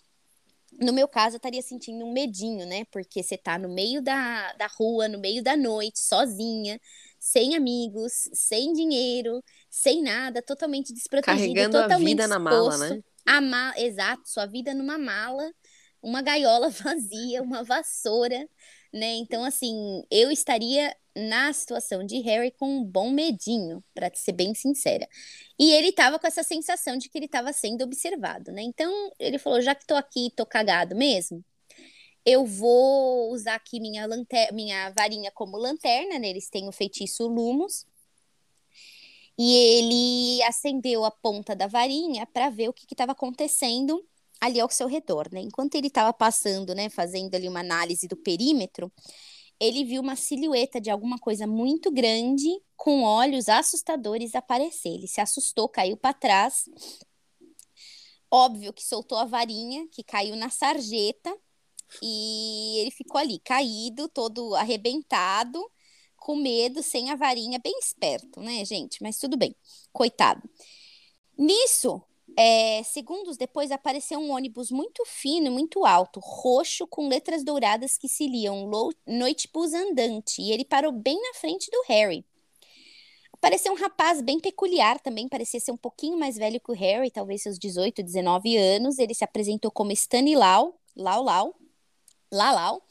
no 0.80 0.92
meu 0.92 1.08
caso, 1.08 1.36
eu 1.36 1.38
estaria 1.38 1.62
sentindo 1.62 2.04
um 2.04 2.12
medinho, 2.12 2.66
né? 2.66 2.84
Porque 2.86 3.22
você 3.22 3.36
tá 3.36 3.58
no 3.58 3.68
meio 3.68 4.00
da, 4.00 4.52
da 4.54 4.66
rua, 4.66 5.08
no 5.08 5.18
meio 5.18 5.42
da 5.42 5.56
noite, 5.56 5.98
sozinha, 5.98 6.80
sem 7.18 7.54
amigos, 7.54 8.12
sem 8.32 8.72
dinheiro, 8.72 9.42
sem 9.68 10.02
nada, 10.02 10.40
totalmente 10.40 10.92
desprotegido, 10.92 11.38
Carregando 11.38 11.72
totalmente 11.72 11.92
a 11.92 12.26
vida 12.26 12.28
na 12.28 12.38
mala, 12.38 12.76
né? 12.78 13.02
A 13.26 13.40
ma 13.40 13.74
Exato, 13.76 14.22
sua 14.28 14.46
vida 14.46 14.72
numa 14.72 14.96
mala, 14.96 15.52
uma 16.02 16.22
gaiola 16.22 16.70
vazia, 16.70 17.42
uma 17.42 17.62
vassoura, 17.62 18.48
né? 18.92 19.14
Então, 19.16 19.44
assim, 19.44 20.02
eu 20.10 20.30
estaria 20.30 20.94
na 21.16 21.52
situação 21.52 22.04
de 22.04 22.20
Harry 22.20 22.50
com 22.52 22.78
um 22.78 22.84
bom 22.84 23.10
medinho, 23.10 23.82
para 23.94 24.10
ser 24.14 24.32
bem 24.32 24.54
sincera. 24.54 25.08
E 25.58 25.72
ele 25.72 25.92
tava 25.92 26.18
com 26.18 26.26
essa 26.26 26.42
sensação 26.42 26.96
de 26.96 27.08
que 27.08 27.18
ele 27.18 27.26
estava 27.26 27.52
sendo 27.52 27.82
observado, 27.82 28.52
né? 28.52 28.62
Então, 28.62 28.92
ele 29.18 29.38
falou: 29.38 29.60
já 29.60 29.74
que 29.74 29.86
tô 29.86 29.94
aqui, 29.94 30.32
tô 30.36 30.46
cagado 30.46 30.94
mesmo, 30.96 31.44
eu 32.24 32.44
vou 32.46 33.32
usar 33.32 33.54
aqui 33.56 33.80
minha, 33.80 34.06
lanter 34.06 34.52
minha 34.52 34.90
varinha 34.90 35.30
como 35.32 35.56
lanterna, 35.56 36.18
né? 36.18 36.28
Eles 36.28 36.48
têm 36.48 36.68
o 36.68 36.72
feitiço 36.72 37.26
Lumos. 37.26 37.86
E 39.38 39.56
ele 39.56 40.42
acendeu 40.42 41.04
a 41.04 41.10
ponta 41.10 41.56
da 41.56 41.66
varinha 41.66 42.26
para 42.26 42.50
ver 42.50 42.68
o 42.68 42.74
que 42.74 42.84
estava 42.92 43.12
acontecendo 43.12 44.04
ali 44.40 44.60
ao 44.60 44.70
seu 44.70 44.86
redor, 44.86 45.28
né? 45.32 45.40
Enquanto 45.40 45.74
ele 45.76 45.86
estava 45.86 46.12
passando, 46.12 46.74
né, 46.74 46.88
fazendo 46.88 47.34
ali 47.34 47.48
uma 47.48 47.60
análise 47.60 48.06
do 48.08 48.16
perímetro, 48.16 48.92
ele 49.60 49.84
viu 49.84 50.00
uma 50.00 50.16
silhueta 50.16 50.80
de 50.80 50.90
alguma 50.90 51.18
coisa 51.18 51.46
muito 51.46 51.90
grande, 51.90 52.48
com 52.76 53.02
olhos 53.02 53.48
assustadores 53.48 54.34
aparecer. 54.34 54.88
Ele 54.88 55.06
se 55.06 55.20
assustou, 55.20 55.68
caiu 55.68 55.96
para 55.98 56.14
trás. 56.14 56.64
Óbvio 58.30 58.72
que 58.72 58.82
soltou 58.82 59.18
a 59.18 59.24
varinha, 59.26 59.86
que 59.88 60.02
caiu 60.02 60.34
na 60.34 60.48
sarjeta, 60.48 61.36
e 62.02 62.78
ele 62.78 62.90
ficou 62.90 63.20
ali, 63.20 63.38
caído, 63.40 64.08
todo 64.08 64.54
arrebentado, 64.54 65.60
com 66.16 66.36
medo, 66.36 66.82
sem 66.82 67.10
a 67.10 67.16
varinha, 67.16 67.58
bem 67.58 67.76
esperto, 67.78 68.40
né, 68.40 68.64
gente? 68.64 69.02
Mas 69.02 69.18
tudo 69.18 69.36
bem, 69.36 69.54
coitado. 69.92 70.48
Nisso, 71.36 72.02
é, 72.36 72.82
segundos 72.82 73.36
depois 73.36 73.70
apareceu 73.70 74.18
um 74.18 74.30
ônibus 74.30 74.70
muito 74.70 75.04
fino, 75.06 75.50
muito 75.50 75.84
alto, 75.84 76.20
roxo, 76.20 76.86
com 76.86 77.08
letras 77.08 77.44
douradas 77.44 77.98
que 77.98 78.08
se 78.08 78.26
liam 78.26 78.70
Noitebus 79.06 79.74
Andante, 79.74 80.40
e 80.40 80.52
ele 80.52 80.64
parou 80.64 80.92
bem 80.92 81.20
na 81.20 81.34
frente 81.38 81.70
do 81.70 81.82
Harry. 81.88 82.24
Parecia 83.40 83.72
um 83.72 83.76
rapaz 83.76 84.20
bem 84.20 84.38
peculiar 84.38 85.00
também, 85.00 85.26
parecia 85.26 85.58
ser 85.58 85.72
um 85.72 85.76
pouquinho 85.76 86.18
mais 86.18 86.36
velho 86.36 86.60
que 86.60 86.70
o 86.70 86.74
Harry, 86.74 87.10
talvez 87.10 87.42
seus 87.42 87.58
18, 87.58 88.02
19 88.02 88.56
anos. 88.56 88.98
Ele 88.98 89.14
se 89.14 89.24
apresentou 89.24 89.70
como 89.70 89.92
Stanilau, 89.92 90.78
Lau 90.94 91.22
Lau, 91.22 91.56
Lalau, 92.30 92.82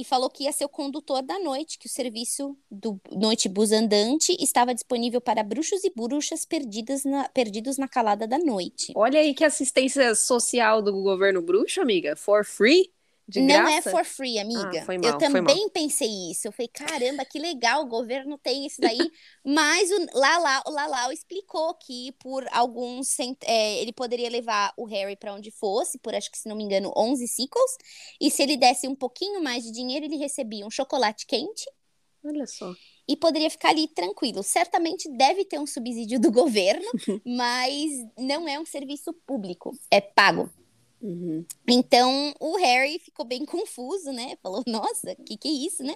e 0.00 0.04
falou 0.04 0.30
que 0.30 0.44
ia 0.44 0.52
ser 0.52 0.64
o 0.64 0.68
condutor 0.68 1.22
da 1.22 1.38
noite, 1.38 1.78
que 1.78 1.86
o 1.86 1.90
serviço 1.90 2.56
do 2.70 2.98
Noite 3.12 3.48
Bus 3.48 3.70
Andante 3.70 4.34
estava 4.40 4.74
disponível 4.74 5.20
para 5.20 5.42
bruxos 5.42 5.84
e 5.84 5.92
bruxas 5.94 6.46
perdidas 6.46 7.04
na, 7.04 7.28
perdidos 7.28 7.76
na 7.76 7.86
calada 7.86 8.26
da 8.26 8.38
noite. 8.38 8.92
Olha 8.96 9.20
aí 9.20 9.34
que 9.34 9.44
assistência 9.44 10.14
social 10.14 10.80
do 10.80 10.92
governo 11.02 11.42
bruxo, 11.42 11.82
amiga, 11.82 12.16
for 12.16 12.44
free. 12.46 12.90
De 13.30 13.40
não 13.40 13.68
é 13.68 13.80
for 13.80 14.04
free, 14.04 14.38
amiga. 14.38 14.82
Ah, 14.82 14.98
mal, 14.98 15.12
eu 15.12 15.18
também 15.18 15.68
pensei 15.68 16.30
isso. 16.30 16.48
Eu 16.48 16.52
falei, 16.52 16.68
caramba, 16.68 17.24
que 17.24 17.38
legal, 17.38 17.82
o 17.82 17.86
governo 17.86 18.36
tem 18.36 18.66
isso 18.66 18.80
daí. 18.80 19.10
Mas 19.44 19.90
o 19.90 20.06
Lalau, 20.18 20.62
o 20.66 20.70
Lalau 20.70 21.12
explicou 21.12 21.74
que 21.74 22.12
por 22.18 22.44
alguns. 22.50 23.16
É, 23.44 23.80
ele 23.80 23.92
poderia 23.92 24.28
levar 24.28 24.72
o 24.76 24.84
Harry 24.84 25.14
para 25.14 25.32
onde 25.32 25.50
fosse, 25.50 25.98
por 25.98 26.14
acho 26.14 26.30
que, 26.30 26.38
se 26.38 26.48
não 26.48 26.56
me 26.56 26.64
engano, 26.64 26.92
11 26.96 27.28
ciclos. 27.28 27.76
E 28.20 28.30
se 28.30 28.42
ele 28.42 28.56
desse 28.56 28.88
um 28.88 28.96
pouquinho 28.96 29.42
mais 29.42 29.62
de 29.62 29.70
dinheiro, 29.70 30.04
ele 30.04 30.16
recebia 30.16 30.66
um 30.66 30.70
chocolate 30.70 31.24
quente. 31.26 31.64
Olha 32.24 32.46
só. 32.46 32.74
E 33.08 33.16
poderia 33.16 33.50
ficar 33.50 33.70
ali 33.70 33.88
tranquilo. 33.88 34.42
Certamente 34.42 35.08
deve 35.16 35.44
ter 35.44 35.58
um 35.58 35.66
subsídio 35.66 36.20
do 36.20 36.30
governo, 36.30 36.86
mas 37.24 37.90
não 38.18 38.46
é 38.46 38.58
um 38.58 38.66
serviço 38.66 39.12
público, 39.26 39.72
é 39.90 40.00
pago. 40.00 40.50
Uhum. 41.00 41.46
Então 41.68 42.34
o 42.38 42.56
Harry 42.58 42.98
ficou 42.98 43.24
bem 43.24 43.44
confuso, 43.46 44.12
né? 44.12 44.36
Falou: 44.42 44.62
Nossa, 44.66 45.12
o 45.12 45.24
que, 45.24 45.36
que 45.36 45.48
é 45.48 45.52
isso, 45.52 45.82
né? 45.82 45.94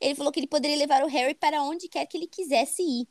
Ele 0.00 0.14
falou 0.14 0.32
que 0.32 0.40
ele 0.40 0.46
poderia 0.48 0.76
levar 0.76 1.04
o 1.04 1.08
Harry 1.08 1.34
para 1.34 1.62
onde 1.62 1.88
quer 1.88 2.06
que 2.06 2.16
ele 2.16 2.26
quisesse 2.26 2.82
ir. 2.82 3.08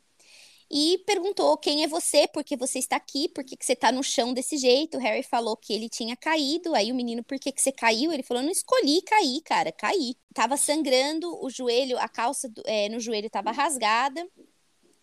E 0.70 0.98
perguntou: 1.06 1.56
Quem 1.58 1.84
é 1.84 1.88
você? 1.88 2.28
Por 2.28 2.44
que 2.44 2.56
você 2.56 2.78
está 2.78 2.96
aqui? 2.96 3.28
Por 3.28 3.44
que, 3.44 3.56
que 3.56 3.64
você 3.64 3.72
está 3.74 3.92
no 3.92 4.02
chão 4.04 4.34
desse 4.34 4.56
jeito? 4.58 4.98
O 4.98 5.00
Harry 5.00 5.22
falou 5.22 5.56
que 5.56 5.72
ele 5.72 5.88
tinha 5.88 6.16
caído. 6.16 6.74
Aí 6.74 6.92
o 6.92 6.94
menino: 6.94 7.24
Por 7.24 7.38
que, 7.38 7.52
que 7.52 7.62
você 7.62 7.72
caiu? 7.72 8.12
Ele 8.12 8.22
falou: 8.22 8.42
Não 8.42 8.50
escolhi 8.50 9.02
cair, 9.02 9.40
cara, 9.42 9.72
caí. 9.72 10.16
Tava 10.34 10.56
sangrando, 10.56 11.42
o 11.44 11.50
joelho, 11.50 11.98
a 11.98 12.08
calça 12.08 12.48
do, 12.48 12.62
é, 12.66 12.88
no 12.88 13.00
joelho 13.00 13.26
estava 13.28 13.50
rasgada 13.50 14.26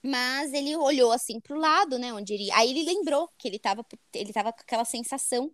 Mas 0.03 0.53
ele 0.53 0.75
olhou 0.75 1.11
assim 1.11 1.39
pro 1.39 1.57
lado, 1.59 1.99
né? 1.99 2.13
Onde 2.13 2.33
ele. 2.33 2.51
Aí 2.51 2.69
ele 2.71 2.83
lembrou 2.83 3.29
que 3.37 3.47
ele 3.47 3.59
tava, 3.59 3.85
ele 4.13 4.31
tava 4.33 4.53
com 4.53 4.61
aquela 4.61 4.85
sensação 4.85 5.51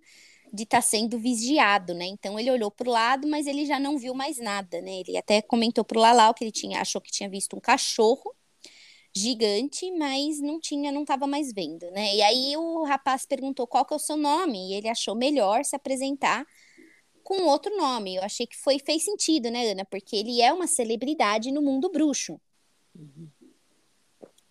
de 0.53 0.63
estar 0.63 0.77
tá 0.77 0.81
sendo 0.83 1.17
vigiado, 1.17 1.95
né? 1.95 2.05
Então 2.05 2.39
ele 2.39 2.51
olhou 2.51 2.69
pro 2.69 2.91
lado, 2.91 3.27
mas 3.27 3.48
ele 3.48 3.65
já 3.65 3.79
não 3.79 3.98
viu 3.98 4.13
mais 4.13 4.38
nada, 4.38 4.79
né? 4.81 5.00
Ele 5.00 5.17
até 5.17 5.41
comentou 5.41 5.83
pro 5.83 6.00
Lalau 6.00 6.33
que 6.33 6.43
ele 6.43 6.51
tinha, 6.51 6.79
achou 6.79 7.01
que 7.01 7.12
tinha 7.12 7.27
visto 7.27 7.55
um 7.55 7.60
cachorro 7.60 8.36
gigante, 9.15 9.91
mas 9.91 10.39
não 10.39 10.60
tinha, 10.60 10.91
não 10.91 11.01
estava 11.01 11.25
mais 11.25 11.51
vendo, 11.51 11.89
né? 11.91 12.15
E 12.15 12.22
aí 12.22 12.57
o 12.57 12.83
rapaz 12.83 13.25
perguntou 13.25 13.65
qual 13.65 13.83
que 13.86 13.93
é 13.93 13.98
o 13.98 14.00
seu 14.00 14.17
nome, 14.17 14.69
e 14.69 14.74
ele 14.75 14.88
achou 14.88 15.15
melhor 15.15 15.65
se 15.65 15.75
apresentar 15.75 16.45
com 17.24 17.43
outro 17.43 17.75
nome. 17.75 18.15
Eu 18.15 18.24
achei 18.24 18.45
que 18.45 18.57
foi 18.57 18.77
fez 18.79 19.03
sentido, 19.03 19.50
né, 19.50 19.72
Ana? 19.72 19.86
Porque 19.86 20.15
ele 20.15 20.41
é 20.41 20.53
uma 20.53 20.67
celebridade 20.67 21.51
no 21.51 21.62
mundo 21.62 21.89
bruxo. 21.89 22.39
Uhum. 22.95 23.27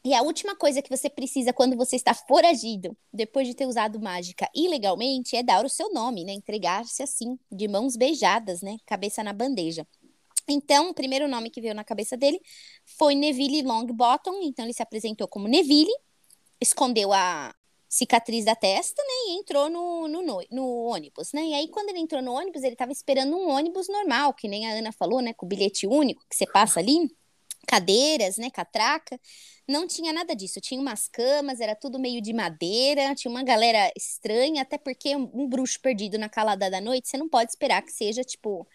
E 0.04 0.14
a 0.14 0.22
última 0.22 0.56
coisa 0.56 0.82
que 0.82 0.90
você 0.90 1.08
precisa 1.08 1.52
quando 1.52 1.76
você 1.76 1.94
está 1.94 2.12
foragido, 2.12 2.96
depois 3.12 3.46
de 3.46 3.54
ter 3.54 3.66
usado 3.66 4.00
mágica 4.00 4.50
ilegalmente, 4.52 5.36
é 5.36 5.44
dar 5.44 5.64
o 5.64 5.68
seu 5.68 5.92
nome, 5.92 6.24
né? 6.24 6.32
Entregar-se 6.32 7.04
assim, 7.04 7.38
de 7.50 7.68
mãos 7.68 7.96
beijadas, 7.96 8.62
né? 8.62 8.78
Cabeça 8.84 9.22
na 9.22 9.32
bandeja. 9.32 9.86
Então, 10.48 10.90
o 10.90 10.94
primeiro 10.94 11.28
nome 11.28 11.50
que 11.50 11.60
veio 11.60 11.74
na 11.74 11.84
cabeça 11.84 12.16
dele 12.16 12.40
foi 12.98 13.14
Neville 13.14 13.62
Longbottom. 13.62 14.42
Então, 14.42 14.64
ele 14.64 14.74
se 14.74 14.82
apresentou 14.82 15.28
como 15.28 15.46
Neville, 15.46 15.92
escondeu 16.60 17.12
a 17.12 17.54
cicatriz 17.88 18.44
da 18.44 18.56
testa, 18.56 19.00
né? 19.02 19.14
E 19.28 19.38
entrou 19.38 19.70
no, 19.70 20.08
no, 20.08 20.42
no, 20.50 20.84
ônibus, 20.86 21.32
né? 21.32 21.44
E 21.44 21.54
aí, 21.54 21.68
quando 21.68 21.90
ele 21.90 22.00
entrou 22.00 22.20
no 22.20 22.32
ônibus, 22.32 22.64
ele 22.64 22.72
estava 22.72 22.90
esperando 22.90 23.36
um 23.36 23.50
ônibus 23.50 23.86
normal, 23.88 24.34
que 24.34 24.48
nem 24.48 24.66
a 24.66 24.72
Ana 24.72 24.90
falou, 24.90 25.20
né? 25.20 25.32
Com 25.32 25.46
o 25.46 25.48
bilhete 25.48 25.86
único 25.86 26.24
que 26.28 26.34
você 26.34 26.46
passa 26.46 26.80
ali 26.80 27.08
cadeiras, 27.66 28.36
né, 28.36 28.50
catraca. 28.50 29.18
Não 29.66 29.86
tinha 29.86 30.12
nada 30.12 30.34
disso. 30.34 30.60
Tinha 30.60 30.80
umas 30.80 31.08
camas, 31.08 31.60
era 31.60 31.74
tudo 31.74 31.98
meio 31.98 32.20
de 32.20 32.32
madeira, 32.32 33.14
tinha 33.14 33.30
uma 33.30 33.42
galera 33.42 33.92
estranha, 33.96 34.62
até 34.62 34.78
porque 34.78 35.14
um, 35.16 35.48
bruxo 35.48 35.80
perdido 35.80 36.18
na 36.18 36.28
calada 36.28 36.70
da 36.70 36.80
noite, 36.80 37.08
você 37.08 37.16
não 37.16 37.28
pode 37.28 37.50
esperar 37.50 37.82
que 37.82 37.92
seja, 37.92 38.22
tipo, 38.24 38.66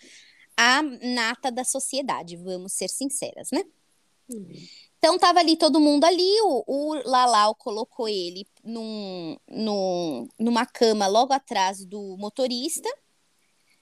a 0.55 0.81
nata 0.81 1.51
da 1.51 1.63
sociedade, 1.63 2.35
vamos 2.35 2.73
ser 2.73 2.89
sinceras, 2.89 3.49
né? 3.51 3.63
Uhum. 4.29 4.47
Então 4.97 5.17
tava 5.17 5.39
ali 5.39 5.55
todo 5.55 5.79
mundo 5.79 6.03
ali, 6.05 6.41
o, 6.41 6.63
o 6.67 6.93
Lalau 7.05 7.53
colocou 7.55 8.09
ele 8.09 8.47
num, 8.63 9.37
num, 9.47 10.27
numa 10.39 10.65
cama 10.65 11.07
logo 11.07 11.33
atrás 11.33 11.85
do 11.85 12.17
motorista. 12.17 12.89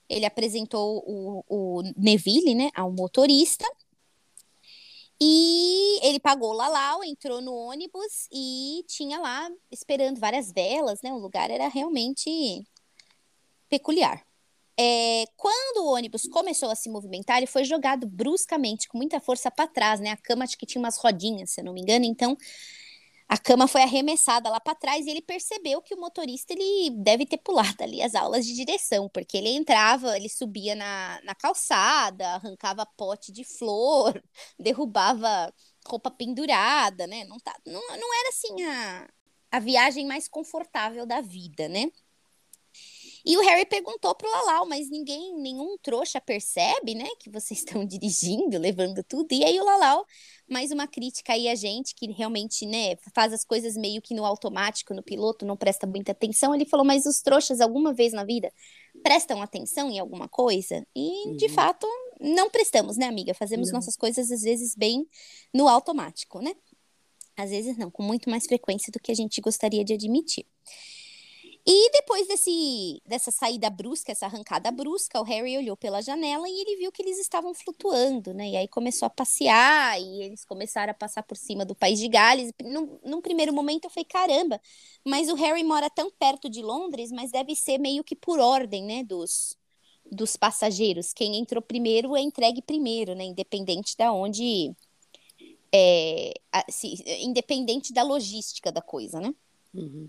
Ele 0.08 0.24
apresentou 0.24 1.02
o, 1.06 1.44
o 1.48 1.82
Neville, 1.96 2.54
né, 2.54 2.70
ao 2.74 2.92
motorista. 2.92 3.64
E 5.20 5.98
ele 6.06 6.20
pagou 6.20 6.50
o 6.50 6.52
Lalau, 6.52 7.02
entrou 7.02 7.40
no 7.40 7.54
ônibus 7.54 8.28
e 8.30 8.84
tinha 8.86 9.18
lá 9.18 9.50
esperando 9.70 10.20
várias 10.20 10.52
velas, 10.52 11.00
né? 11.02 11.12
O 11.12 11.18
lugar 11.18 11.50
era 11.50 11.68
realmente 11.68 12.66
peculiar. 13.68 14.22
É, 14.78 15.24
quando 15.36 15.84
o 15.84 15.94
ônibus 15.94 16.28
começou 16.28 16.70
a 16.70 16.74
se 16.74 16.90
movimentar, 16.90 17.38
ele 17.38 17.46
foi 17.46 17.64
jogado 17.64 18.06
bruscamente, 18.06 18.86
com 18.88 18.98
muita 18.98 19.18
força 19.20 19.50
para 19.50 19.66
trás, 19.66 20.00
né? 20.00 20.10
A 20.10 20.16
cama 20.18 20.44
acho 20.44 20.58
que 20.58 20.66
tinha 20.66 20.80
umas 20.80 20.98
rodinhas, 20.98 21.50
se 21.50 21.60
eu 21.62 21.64
não 21.64 21.72
me 21.72 21.80
engano. 21.80 22.04
Então, 22.04 22.36
a 23.28 23.36
cama 23.36 23.66
foi 23.66 23.82
arremessada 23.82 24.48
lá 24.48 24.60
para 24.60 24.74
trás 24.74 25.06
e 25.06 25.10
ele 25.10 25.20
percebeu 25.22 25.82
que 25.82 25.94
o 25.94 26.00
motorista 26.00 26.52
ele 26.52 26.90
deve 26.90 27.26
ter 27.26 27.38
pulado 27.38 27.82
ali 27.82 28.00
as 28.02 28.14
aulas 28.14 28.46
de 28.46 28.54
direção, 28.54 29.08
porque 29.08 29.36
ele 29.36 29.48
entrava, 29.50 30.16
ele 30.16 30.28
subia 30.28 30.74
na, 30.76 31.20
na 31.24 31.34
calçada, 31.34 32.26
arrancava 32.34 32.86
pote 32.96 33.32
de 33.32 33.44
flor, 33.44 34.22
derrubava 34.58 35.52
roupa 35.86 36.10
pendurada, 36.10 37.06
né? 37.06 37.24
Não, 37.24 37.38
tá, 37.38 37.54
não, 37.66 37.80
não 37.80 38.14
era 38.20 38.28
assim 38.28 38.62
a, 38.64 39.08
a 39.52 39.60
viagem 39.60 40.06
mais 40.06 40.28
confortável 40.28 41.06
da 41.06 41.20
vida, 41.20 41.68
né? 41.68 41.90
E 43.26 43.36
o 43.36 43.40
Harry 43.40 43.66
perguntou 43.66 44.14
pro 44.14 44.30
Lalau, 44.30 44.66
mas 44.68 44.88
ninguém, 44.88 45.34
nenhum 45.34 45.76
trouxa 45.82 46.20
percebe, 46.20 46.94
né, 46.94 47.08
que 47.18 47.28
vocês 47.28 47.58
estão 47.66 47.84
dirigindo, 47.84 48.56
levando 48.56 49.02
tudo. 49.02 49.32
E 49.32 49.44
aí 49.44 49.58
o 49.58 49.64
Lalau, 49.64 50.06
mais 50.48 50.70
uma 50.70 50.86
crítica 50.86 51.32
aí 51.32 51.48
a 51.48 51.56
gente 51.56 51.92
que 51.96 52.06
realmente, 52.12 52.64
né, 52.64 52.94
faz 53.12 53.32
as 53.32 53.44
coisas 53.44 53.76
meio 53.76 54.00
que 54.00 54.14
no 54.14 54.24
automático, 54.24 54.94
no 54.94 55.02
piloto, 55.02 55.44
não 55.44 55.56
presta 55.56 55.88
muita 55.88 56.12
atenção. 56.12 56.54
Ele 56.54 56.64
falou, 56.64 56.86
mas 56.86 57.04
os 57.04 57.20
trouxas 57.20 57.60
alguma 57.60 57.92
vez 57.92 58.12
na 58.12 58.24
vida 58.24 58.52
prestam 59.02 59.42
atenção 59.42 59.90
em 59.90 59.98
alguma 59.98 60.28
coisa? 60.28 60.86
E 60.94 61.28
uhum. 61.28 61.36
de 61.36 61.48
fato 61.48 61.84
não 62.20 62.48
prestamos, 62.48 62.96
né, 62.96 63.06
amiga? 63.06 63.34
Fazemos 63.34 63.70
não. 63.70 63.78
nossas 63.78 63.96
coisas 63.96 64.30
às 64.30 64.42
vezes 64.42 64.76
bem 64.76 65.04
no 65.52 65.66
automático, 65.66 66.40
né? 66.40 66.54
Às 67.36 67.50
vezes 67.50 67.76
não, 67.76 67.90
com 67.90 68.04
muito 68.04 68.30
mais 68.30 68.46
frequência 68.46 68.92
do 68.92 69.00
que 69.00 69.10
a 69.10 69.14
gente 69.14 69.40
gostaria 69.40 69.84
de 69.84 69.92
admitir. 69.92 70.46
E 71.68 71.90
depois 71.90 72.28
desse, 72.28 73.02
dessa 73.04 73.32
saída 73.32 73.68
brusca, 73.68 74.12
essa 74.12 74.26
arrancada 74.26 74.70
brusca, 74.70 75.20
o 75.20 75.24
Harry 75.24 75.58
olhou 75.58 75.76
pela 75.76 76.00
janela 76.00 76.48
e 76.48 76.60
ele 76.60 76.76
viu 76.76 76.92
que 76.92 77.02
eles 77.02 77.18
estavam 77.18 77.52
flutuando, 77.52 78.32
né? 78.32 78.50
E 78.50 78.56
aí 78.56 78.68
começou 78.68 79.06
a 79.06 79.10
passear 79.10 80.00
e 80.00 80.22
eles 80.22 80.44
começaram 80.44 80.92
a 80.92 80.94
passar 80.94 81.24
por 81.24 81.36
cima 81.36 81.64
do 81.64 81.74
país 81.74 81.98
de 81.98 82.06
Gales. 82.06 82.52
Num, 82.62 83.00
num 83.04 83.20
primeiro 83.20 83.52
momento 83.52 83.86
eu 83.86 83.90
falei, 83.90 84.04
caramba, 84.04 84.60
mas 85.04 85.28
o 85.28 85.34
Harry 85.34 85.64
mora 85.64 85.90
tão 85.90 86.08
perto 86.08 86.48
de 86.48 86.62
Londres, 86.62 87.10
mas 87.10 87.32
deve 87.32 87.56
ser 87.56 87.78
meio 87.78 88.04
que 88.04 88.14
por 88.14 88.38
ordem, 88.38 88.84
né? 88.84 89.02
Dos, 89.02 89.58
dos 90.10 90.36
passageiros. 90.36 91.12
Quem 91.12 91.36
entrou 91.36 91.60
primeiro 91.60 92.14
é 92.14 92.20
entregue 92.20 92.62
primeiro, 92.62 93.12
né? 93.16 93.24
Independente 93.24 93.96
da 93.96 94.12
onde. 94.12 94.72
É, 95.74 96.32
se, 96.70 96.94
independente 97.22 97.92
da 97.92 98.04
logística 98.04 98.70
da 98.70 98.80
coisa, 98.80 99.18
né? 99.20 99.34
Uhum. 99.74 100.08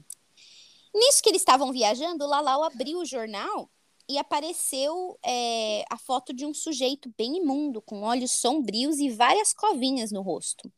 Nisso 0.93 1.21
que 1.21 1.29
eles 1.29 1.41
estavam 1.41 1.71
viajando, 1.71 2.25
o 2.25 2.27
Lalau 2.27 2.63
abriu 2.63 2.99
o 2.99 3.05
jornal 3.05 3.69
e 4.09 4.17
apareceu 4.17 5.17
é, 5.23 5.83
a 5.89 5.97
foto 5.97 6.33
de 6.33 6.45
um 6.45 6.53
sujeito 6.53 7.13
bem 7.17 7.37
imundo, 7.37 7.81
com 7.81 8.03
olhos 8.03 8.31
sombrios 8.31 8.99
e 8.99 9.09
várias 9.09 9.53
covinhas 9.53 10.11
no 10.11 10.21
rosto. 10.21 10.71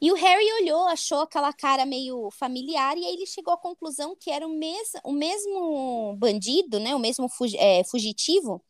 E 0.00 0.10
o 0.10 0.14
Harry 0.14 0.50
olhou, 0.62 0.86
achou 0.86 1.20
aquela 1.20 1.52
cara 1.52 1.84
meio 1.84 2.30
familiar, 2.30 2.96
e 2.96 3.04
aí 3.04 3.12
ele 3.14 3.26
chegou 3.26 3.52
à 3.52 3.58
conclusão 3.58 4.16
que 4.18 4.30
era 4.30 4.46
o, 4.46 4.50
mes 4.50 4.92
o 5.04 5.12
mesmo 5.12 6.14
bandido, 6.16 6.80
né, 6.80 6.94
o 6.94 6.98
mesmo 6.98 7.28
é, 7.58 7.84
fugitivo, 7.84 8.62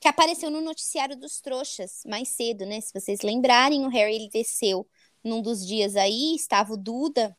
que 0.00 0.08
apareceu 0.08 0.50
no 0.50 0.60
noticiário 0.60 1.16
dos 1.16 1.40
trouxas 1.40 2.02
mais 2.06 2.30
cedo, 2.30 2.64
né? 2.64 2.80
Se 2.80 2.92
vocês 2.92 3.20
lembrarem, 3.20 3.84
o 3.84 3.90
Harry 3.90 4.14
ele 4.14 4.30
desceu 4.30 4.88
num 5.22 5.42
dos 5.42 5.64
dias 5.64 5.94
aí, 5.94 6.34
estava 6.34 6.72
o 6.72 6.76
Duda, 6.76 7.36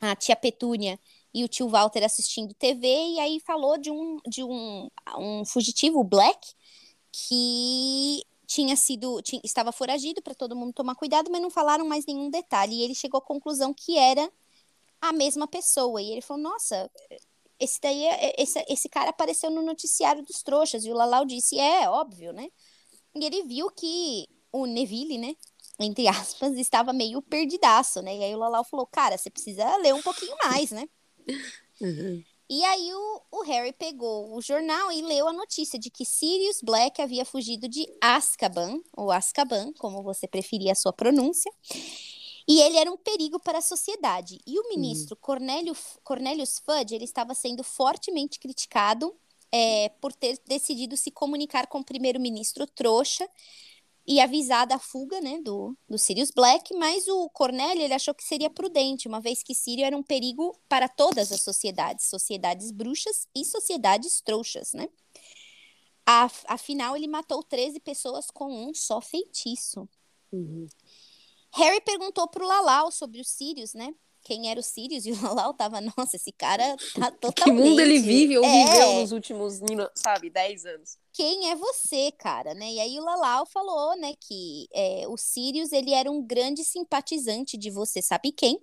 a 0.00 0.16
tia 0.16 0.34
Petúnia 0.34 0.98
e 1.36 1.44
o 1.44 1.48
tio 1.48 1.68
Walter 1.68 2.02
assistindo 2.02 2.54
TV, 2.54 2.88
e 2.88 3.20
aí 3.20 3.38
falou 3.40 3.76
de 3.76 3.90
um, 3.90 4.16
de 4.26 4.42
um, 4.42 4.88
um 5.18 5.44
fugitivo, 5.44 6.00
o 6.00 6.04
Black, 6.04 6.54
que 7.12 8.22
tinha 8.46 8.74
sido, 8.74 9.20
tinha, 9.20 9.42
estava 9.44 9.70
foragido 9.70 10.22
para 10.22 10.34
todo 10.34 10.56
mundo 10.56 10.72
tomar 10.72 10.94
cuidado, 10.94 11.30
mas 11.30 11.42
não 11.42 11.50
falaram 11.50 11.86
mais 11.86 12.06
nenhum 12.06 12.30
detalhe. 12.30 12.76
E 12.76 12.82
ele 12.82 12.94
chegou 12.94 13.18
à 13.18 13.22
conclusão 13.22 13.74
que 13.74 13.98
era 13.98 14.32
a 14.98 15.12
mesma 15.12 15.46
pessoa. 15.46 16.00
E 16.00 16.10
ele 16.10 16.22
falou: 16.22 16.42
Nossa, 16.42 16.90
esse 17.60 17.78
daí, 17.82 18.06
é, 18.06 18.34
esse, 18.40 18.64
esse 18.66 18.88
cara 18.88 19.10
apareceu 19.10 19.50
no 19.50 19.60
noticiário 19.60 20.24
dos 20.24 20.42
trouxas. 20.42 20.86
E 20.86 20.90
o 20.90 20.94
Lalau 20.94 21.26
disse: 21.26 21.58
É, 21.58 21.86
óbvio, 21.86 22.32
né? 22.32 22.48
E 23.14 23.26
ele 23.26 23.42
viu 23.42 23.70
que 23.70 24.26
o 24.50 24.64
Neville, 24.64 25.18
né? 25.18 25.36
Entre 25.78 26.08
aspas, 26.08 26.56
estava 26.56 26.94
meio 26.94 27.20
perdidaço, 27.20 28.00
né? 28.00 28.16
E 28.16 28.24
aí 28.24 28.34
o 28.34 28.38
Lalau 28.38 28.64
falou: 28.64 28.86
Cara, 28.86 29.18
você 29.18 29.28
precisa 29.28 29.76
ler 29.76 29.92
um 29.92 30.02
pouquinho 30.02 30.34
mais, 30.42 30.70
né? 30.70 30.88
Uhum. 31.80 32.24
E 32.48 32.64
aí 32.64 32.94
o, 32.94 33.22
o, 33.32 33.42
Harry 33.42 33.72
pegou 33.72 34.36
o 34.36 34.40
jornal 34.40 34.92
e 34.92 35.02
leu 35.02 35.26
a 35.26 35.32
notícia 35.32 35.78
de 35.78 35.90
que 35.90 36.04
Sirius 36.04 36.60
Black 36.62 37.02
havia 37.02 37.24
fugido 37.24 37.68
de 37.68 37.86
Azkaban, 38.00 38.80
ou 38.96 39.10
Azkaban, 39.10 39.72
como 39.78 40.00
você 40.02 40.28
preferia 40.28 40.72
a 40.72 40.76
sua 40.76 40.92
pronúncia, 40.92 41.52
e 42.48 42.60
ele 42.60 42.76
era 42.76 42.90
um 42.90 42.96
perigo 42.96 43.40
para 43.40 43.58
a 43.58 43.62
sociedade. 43.62 44.38
E 44.46 44.60
o 44.60 44.68
ministro 44.68 45.16
uhum. 45.16 45.20
Cornélio, 45.20 45.76
Cornelius 46.04 46.60
Fudge 46.60 46.94
ele 46.94 47.04
estava 47.04 47.34
sendo 47.34 47.64
fortemente 47.64 48.38
criticado 48.38 49.12
é, 49.50 49.88
por 50.00 50.12
ter 50.12 50.40
decidido 50.46 50.96
se 50.96 51.10
comunicar 51.10 51.66
com 51.66 51.80
o 51.80 51.84
primeiro-ministro 51.84 52.66
trouxa 52.66 53.28
e 54.06 54.20
avisar 54.20 54.66
da 54.66 54.78
fuga 54.78 55.20
né, 55.20 55.40
do, 55.40 55.76
do 55.88 55.98
Sirius 55.98 56.30
Black, 56.30 56.72
mas 56.74 57.08
o 57.08 57.28
Cornélio 57.30 57.82
ele 57.82 57.94
achou 57.94 58.14
que 58.14 58.22
seria 58.22 58.48
prudente, 58.48 59.08
uma 59.08 59.20
vez 59.20 59.42
que 59.42 59.54
Sírio 59.54 59.84
era 59.84 59.96
um 59.96 60.02
perigo 60.02 60.56
para 60.68 60.88
todas 60.88 61.32
as 61.32 61.40
sociedades, 61.40 62.06
sociedades 62.06 62.70
bruxas 62.70 63.26
e 63.34 63.44
sociedades 63.44 64.20
trouxas, 64.20 64.72
né? 64.72 64.88
Afinal, 66.46 66.96
ele 66.96 67.08
matou 67.08 67.42
13 67.42 67.80
pessoas 67.80 68.30
com 68.30 68.46
um 68.46 68.72
só 68.72 69.00
feitiço. 69.00 69.88
Uhum. 70.30 70.68
Harry 71.54 71.80
perguntou 71.80 72.28
para 72.28 72.44
o 72.44 72.46
Lalau 72.46 72.92
sobre 72.92 73.20
os 73.20 73.28
Sirius, 73.28 73.74
né? 73.74 73.92
Quem 74.26 74.50
era 74.50 74.58
o 74.58 74.62
Sirius 74.62 75.06
e 75.06 75.12
o 75.12 75.14
Lalau 75.22 75.54
tava, 75.54 75.80
nossa, 75.80 76.16
esse 76.16 76.32
cara 76.32 76.76
tá 76.98 77.10
totalmente... 77.20 77.62
Que 77.62 77.68
mundo 77.70 77.80
ele 77.80 78.00
vive 78.00 78.36
ou 78.36 78.44
É. 78.44 78.64
viveu 78.64 78.92
nos 78.94 79.12
últimos, 79.12 79.60
sabe, 79.94 80.28
10 80.30 80.66
anos. 80.66 80.98
quem 81.12 81.50
é 81.50 81.54
você, 81.54 82.10
cara, 82.18 82.52
né? 82.52 82.72
E 82.72 82.80
aí 82.80 82.98
o 82.98 83.04
Lalau 83.04 83.46
falou, 83.46 83.96
né, 83.96 84.14
que 84.20 84.66
é, 84.74 85.04
o 85.06 85.16
Sirius, 85.16 85.70
ele 85.70 85.92
era 85.94 86.10
um 86.10 86.20
grande 86.20 86.64
simpatizante 86.64 87.56
de 87.56 87.70
você 87.70 88.02
sabe 88.02 88.32
quem. 88.32 88.60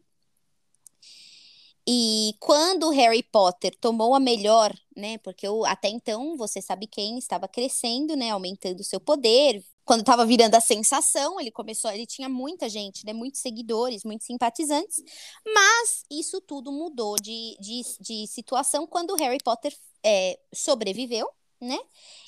E 1.87 2.35
quando 2.39 2.87
o 2.87 2.91
Harry 2.91 3.23
Potter 3.23 3.75
tomou 3.79 4.15
a 4.15 4.19
melhor, 4.19 4.73
né, 4.95 5.17
porque 5.17 5.47
até 5.65 5.89
então 5.89 6.37
você 6.37 6.61
sabe 6.61 6.87
quem 6.87 7.17
estava 7.17 7.47
crescendo, 7.47 8.15
né, 8.15 8.29
aumentando 8.31 8.83
seu 8.83 8.99
poder. 8.99 9.63
Quando 9.85 10.01
estava 10.01 10.25
virando 10.25 10.55
a 10.55 10.61
sensação, 10.61 11.39
ele 11.39 11.51
começou, 11.51 11.91
ele 11.91 12.05
tinha 12.05 12.29
muita 12.29 12.69
gente, 12.69 13.05
né, 13.05 13.13
muitos 13.13 13.41
seguidores, 13.41 14.03
muitos 14.03 14.27
simpatizantes, 14.27 15.03
mas 15.45 16.03
isso 16.09 16.39
tudo 16.41 16.71
mudou 16.71 17.15
de, 17.17 17.57
de, 17.59 17.81
de 17.99 18.27
situação 18.27 18.87
quando 18.87 19.15
Harry 19.15 19.39
Potter 19.43 19.75
é, 20.03 20.39
sobreviveu, 20.53 21.27
né? 21.63 21.79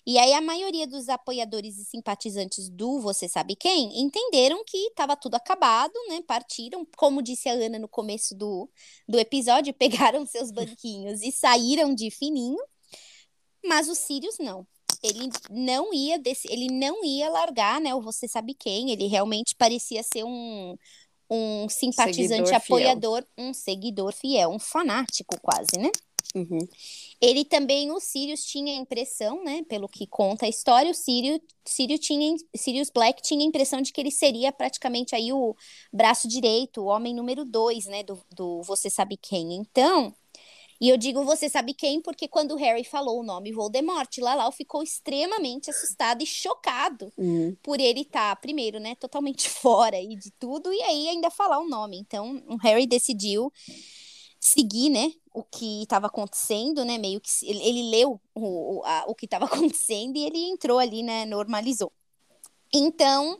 E 0.05 0.17
aí 0.17 0.33
a 0.33 0.41
maioria 0.41 0.87
dos 0.87 1.09
apoiadores 1.09 1.77
e 1.77 1.85
simpatizantes 1.85 2.69
do 2.69 2.99
Você 3.01 3.27
Sabe 3.27 3.55
Quem 3.55 4.01
entenderam 4.01 4.63
que 4.65 4.77
estava 4.87 5.15
tudo 5.15 5.35
acabado, 5.35 5.93
né? 6.07 6.21
Partiram, 6.25 6.87
como 6.97 7.21
disse 7.21 7.49
a 7.49 7.53
Ana 7.53 7.77
no 7.77 7.87
começo 7.87 8.35
do, 8.35 8.69
do 9.07 9.19
episódio, 9.19 9.73
pegaram 9.75 10.25
seus 10.25 10.51
banquinhos 10.51 11.21
e 11.21 11.31
saíram 11.31 11.93
de 11.93 12.09
fininho. 12.09 12.59
Mas 13.63 13.89
o 13.89 13.95
Sirius 13.95 14.37
não. 14.39 14.65
Ele 15.05 15.29
não 15.49 15.93
ia 15.93 16.19
desse, 16.19 16.47
ele 16.51 16.67
não 16.69 17.03
ia 17.03 17.29
largar, 17.29 17.79
né? 17.81 17.93
O 17.95 18.01
Você 18.01 18.27
Sabe 18.27 18.53
Quem. 18.53 18.91
Ele 18.91 19.07
realmente 19.07 19.55
parecia 19.55 20.03
ser 20.03 20.23
um 20.23 20.75
um 21.29 21.67
simpatizante 21.69 22.47
Seguidor 22.47 22.47
fiel. 22.47 22.57
apoiador, 22.57 23.25
um 23.37 23.53
seguidor 23.53 24.13
fiel, 24.13 24.51
um 24.51 24.59
fanático 24.59 25.39
quase, 25.41 25.77
né? 25.77 25.89
Uhum. 26.35 26.67
Ele 27.21 27.45
também, 27.45 27.91
o 27.91 27.99
Sirius 27.99 28.43
tinha 28.45 28.73
a 28.73 28.75
impressão, 28.75 29.41
né, 29.43 29.63
pelo 29.69 29.87
que 29.87 30.05
conta 30.05 30.45
a 30.45 30.49
história, 30.49 30.91
o 30.91 30.93
Sirius, 30.93 31.39
Sirius, 31.65 31.99
tinha, 32.01 32.35
Sirius 32.55 32.89
Black 32.89 33.21
tinha 33.21 33.41
a 33.41 33.47
impressão 33.47 33.81
de 33.81 33.93
que 33.93 34.01
ele 34.01 34.11
seria 34.11 34.51
praticamente 34.51 35.15
aí 35.15 35.31
o 35.31 35.55
braço 35.93 36.27
direito, 36.27 36.81
o 36.81 36.85
homem 36.87 37.13
número 37.13 37.45
dois, 37.45 37.85
né, 37.85 38.03
do, 38.03 38.21
do 38.35 38.61
Você 38.63 38.89
Sabe 38.89 39.17
Quem. 39.17 39.53
Então, 39.53 40.13
e 40.79 40.89
eu 40.89 40.97
digo 40.97 41.23
Você 41.23 41.49
Sabe 41.49 41.73
Quem 41.73 42.01
porque 42.01 42.27
quando 42.27 42.51
o 42.53 42.57
Harry 42.57 42.83
falou 42.83 43.19
o 43.19 43.23
nome 43.23 43.51
Voldemort, 43.51 44.09
Lalau 44.19 44.51
ficou 44.51 44.83
extremamente 44.83 45.69
assustado 45.69 46.21
e 46.21 46.25
chocado 46.25 47.11
Uhum. 47.17 47.55
por 47.63 47.79
ele 47.79 48.01
estar, 48.01 48.35
primeiro, 48.37 48.79
né, 48.79 48.95
totalmente 48.95 49.49
fora 49.49 49.95
aí 49.97 50.15
de 50.15 50.31
tudo, 50.31 50.71
e 50.73 50.81
aí 50.81 51.09
ainda 51.09 51.29
falar 51.29 51.59
o 51.59 51.67
nome. 51.69 51.97
Então, 51.97 52.43
o 52.47 52.57
Harry 52.57 52.85
decidiu 52.87 53.51
seguir, 54.39 54.89
né, 54.89 55.11
o 55.33 55.43
que 55.43 55.83
estava 55.83 56.07
acontecendo, 56.07 56.85
né, 56.85 56.97
meio 56.97 57.19
que 57.19 57.29
ele, 57.43 57.61
ele 57.63 57.89
leu 57.89 58.19
o, 58.33 58.79
o, 58.79 58.83
a- 58.85 59.05
o 59.07 59.15
que 59.15 59.25
estava 59.25 59.45
acontecendo 59.73 60.17
e 60.17 60.25
ele 60.25 60.37
entrou 60.49 60.77
ali, 60.79 61.01
né, 61.03 61.25
normalizou. 61.25 61.91
Então, 62.73 63.39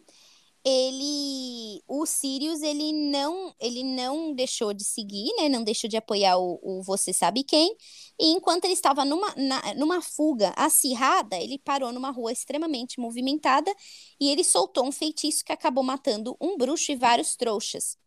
ele, 0.65 1.83
o 1.87 2.05
Sirius, 2.07 2.61
ele 2.63 2.91
não, 2.91 3.53
ele 3.59 3.83
não 3.83 4.33
deixou 4.33 4.73
de 4.73 4.83
seguir, 4.83 5.31
né, 5.37 5.47
não 5.47 5.63
deixou 5.63 5.87
de 5.89 5.95
apoiar 5.95 6.37
o, 6.37 6.59
o 6.63 6.81
Você 6.83 7.13
Sabe 7.13 7.43
Quem, 7.43 7.75
e 8.19 8.31
enquanto 8.31 8.65
ele 8.65 8.73
estava 8.73 9.05
numa, 9.05 9.33
na- 9.35 9.73
numa 9.75 10.01
fuga 10.01 10.53
acirrada, 10.57 11.37
ele 11.37 11.59
parou 11.59 11.93
numa 11.93 12.09
rua 12.11 12.31
extremamente 12.31 12.99
movimentada 12.99 13.71
e 14.19 14.29
ele 14.29 14.43
soltou 14.43 14.85
um 14.87 14.91
feitiço 14.91 15.43
que 15.45 15.51
acabou 15.51 15.83
matando 15.83 16.35
um 16.41 16.57
bruxo 16.57 16.91
e 16.91 16.95
vários 16.95 17.35
trouxas. 17.35 17.97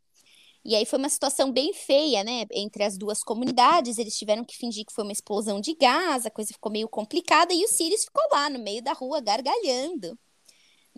E 0.65 0.75
aí 0.75 0.85
foi 0.85 0.99
uma 0.99 1.09
situação 1.09 1.53
bem 1.53 1.73
feia, 1.73 2.25
né, 2.25 2.45
entre 2.53 2.83
as 2.85 2.99
duas 2.99 3.23
comunidades. 3.23 3.99
Eles 3.99 4.19
tiveram 4.19 4.45
que 4.45 4.57
fingir 4.57 4.85
que 4.85 4.93
foi 4.93 5.05
uma 5.05 5.13
explosão 5.13 5.61
de 5.61 5.75
gás, 5.75 6.27
a 6.27 6.31
coisa 6.31 6.53
ficou 6.53 6.71
meio 6.73 6.89
complicada 6.89 7.55
e 7.55 7.65
o 7.65 7.69
Sirius 7.69 8.05
ficou 8.05 8.23
lá 8.33 8.51
no 8.51 8.59
meio 8.59 8.83
da 8.83 8.93
rua 8.93 9.21
gargalhando, 9.21 10.19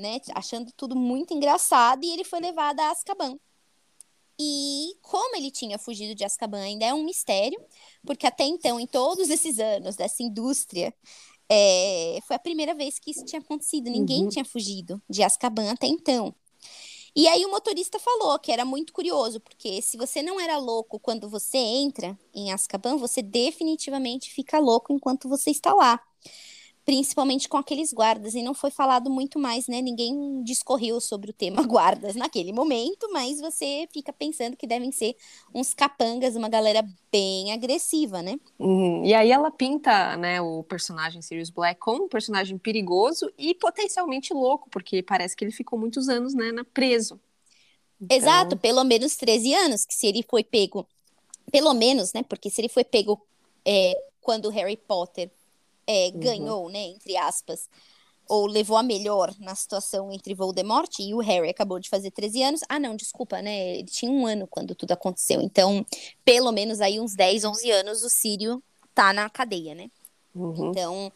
né, 0.01 0.21
achando 0.35 0.73
tudo 0.73 0.97
muito 0.97 1.35
engraçado 1.35 2.05
e 2.05 2.11
ele 2.11 2.25
foi 2.25 2.41
levado 2.41 2.81
a 2.81 2.91
Azkaban. 2.91 3.39
E 4.39 4.97
como 5.03 5.37
ele 5.37 5.51
tinha 5.51 5.79
fugido 5.79 6.15
de 6.15 6.25
Azkaban 6.25 6.61
ainda 6.63 6.87
é 6.87 6.95
um 6.95 7.05
mistério, 7.05 7.61
porque 8.07 8.27
até 8.27 8.45
então, 8.45 8.81
em 8.81 8.87
todos 8.87 9.29
esses 9.29 9.59
anos 9.59 9.97
dessa 9.97 10.23
indústria, 10.23 10.95
é, 11.49 12.19
foi 12.27 12.37
a 12.37 12.39
primeira 12.39 12.75
vez 12.75 12.99
que 12.99 13.11
isso 13.11 13.25
tinha 13.25 13.41
acontecido. 13.41 13.91
Ninguém 13.91 14.25
Uhum. 14.25 14.29
tinha 14.29 14.45
fugido 14.45 15.03
de 15.09 15.23
Azkaban 15.23 15.71
até 15.73 15.87
então. 15.87 16.35
E 17.15 17.27
aí 17.29 17.45
o 17.45 17.51
motorista 17.51 17.99
falou 17.99 18.39
que 18.39 18.53
era 18.53 18.65
muito 18.65 18.93
curioso, 18.93 19.41
porque 19.41 19.83
se 19.83 19.97
você 19.97 20.23
não 20.23 20.41
era 20.41 20.57
louco 20.59 20.99
quando 20.99 21.29
você 21.29 21.59
entra 21.59 22.19
em 22.33 22.53
Azkaban, 22.53 22.97
você 22.97 23.21
definitivamente 23.21 24.31
fica 24.33 24.59
louco 24.59 24.93
enquanto 24.93 25.29
você 25.29 25.51
está 25.51 25.75
lá. 25.75 26.01
Principalmente 26.91 27.49
com 27.49 27.57
aqueles 27.57 27.93
guardas, 27.93 28.35
e 28.35 28.43
não 28.43 28.53
foi 28.53 28.69
falado 28.69 29.09
muito 29.09 29.39
mais, 29.39 29.69
né? 29.69 29.81
Ninguém 29.81 30.43
discorreu 30.43 31.01
sobre 31.01 31.31
o 31.31 31.33
tema 31.33 31.63
guardas 31.63 32.17
naquele 32.17 32.53
momento, 32.53 33.09
mas 33.13 33.41
você 33.41 33.87
fica 33.93 34.13
pensando 34.13 34.57
que 34.57 34.67
devem 34.67 34.91
ser 34.91 35.15
uns 35.55 35.73
capangas, 35.73 36.35
uma 36.35 36.49
galera 36.49 36.85
bem 37.13 37.53
agressiva, 37.53 38.23
né? 38.23 38.41
Uhum. 38.59 39.05
E 39.05 39.15
aí 39.15 39.31
ela 39.31 39.53
pinta, 39.53 40.17
né, 40.17 40.41
o 40.41 40.65
personagem 40.65 41.23
Sirius 41.23 41.49
Black 41.49 41.79
como 41.79 42.07
um 42.07 42.09
personagem 42.09 42.59
perigoso 42.59 43.33
e 43.39 43.55
potencialmente 43.55 44.35
louco, 44.35 44.69
porque 44.69 45.01
parece 45.01 45.37
que 45.37 45.45
ele 45.45 45.53
ficou 45.53 45.79
muitos 45.79 46.09
anos, 46.09 46.35
né, 46.35 46.51
na- 46.51 46.65
preso. 46.65 47.21
Então, 48.01 48.19
Exato, 48.19 48.57
pelo 48.57 48.83
menos 48.83 49.15
13 49.15 49.55
anos, 49.55 49.87
que 49.87 49.95
se 49.95 50.09
ele 50.09 50.25
foi 50.29 50.43
pego, 50.43 50.85
pelo 51.53 51.73
menos, 51.73 52.13
né? 52.13 52.25
Porque 52.25 52.51
se 52.51 52.61
ele 52.61 52.69
foi 52.69 52.83
pego 52.83 53.25
é, 53.65 53.95
quando 54.21 54.49
Harry 54.49 54.77
Potter 54.77 55.31
é, 55.87 56.09
Uhum. 56.09 56.21
ganhou, 56.21 56.69
né, 56.71 56.81
entre 56.89 57.17
aspas, 57.17 57.69
ou 58.29 58.47
levou 58.47 58.77
a 58.77 58.83
melhor 58.83 59.35
na 59.41 59.55
situação 59.57 60.13
entre 60.13 60.35
Voldemort 60.35 60.89
e 61.01 61.13
o 61.13 61.19
Harry 61.19 61.49
acabou 61.51 61.81
de 61.81 61.89
fazer 61.89 62.11
13 62.13 62.43
anos. 62.43 62.61
Ah, 62.69 62.79
não, 62.79 62.95
desculpa, 62.95 63.43
né? 63.43 63.79
Ele 63.79 63.89
tinha 63.89 64.11
um 64.11 64.25
ano 64.25 64.47
quando 64.47 64.73
tudo 64.75 64.93
aconteceu. 64.93 65.41
Então, 65.43 65.85
pelo 66.25 66.53
menos 66.53 66.81
aí 66.81 67.01
uns 67.01 67.17
10, 67.17 67.45
11 67.45 67.69
anos 67.73 68.05
o 68.05 68.09
Sírio 68.09 68.63
tá 68.95 69.13
na 69.13 69.29
cadeia, 69.29 69.75
né? 69.75 69.91
Uhum. 70.33 70.71
Então, 70.71 71.13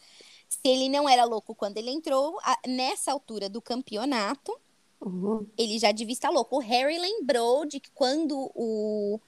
se 0.49 0.59
ele 0.65 0.89
não 0.89 1.09
era 1.09 1.25
louco 1.25 1.55
quando 1.55 1.77
ele 1.77 1.91
entrou, 1.91 2.37
a- 2.43 2.59
nessa 2.67 3.13
altura 3.13 3.49
do 3.49 3.63
campeonato, 3.63 4.53
Uhum. 5.01 5.47
ele 5.57 5.79
já 5.79 5.93
devia 5.93 6.15
estar 6.15 6.31
louco. 6.31 6.57
O 6.57 6.61
Harry 6.61 6.99
lembrou 6.99 7.65
de 7.65 7.79
que 7.79 7.91
quando 7.93 8.51
o 8.57 9.21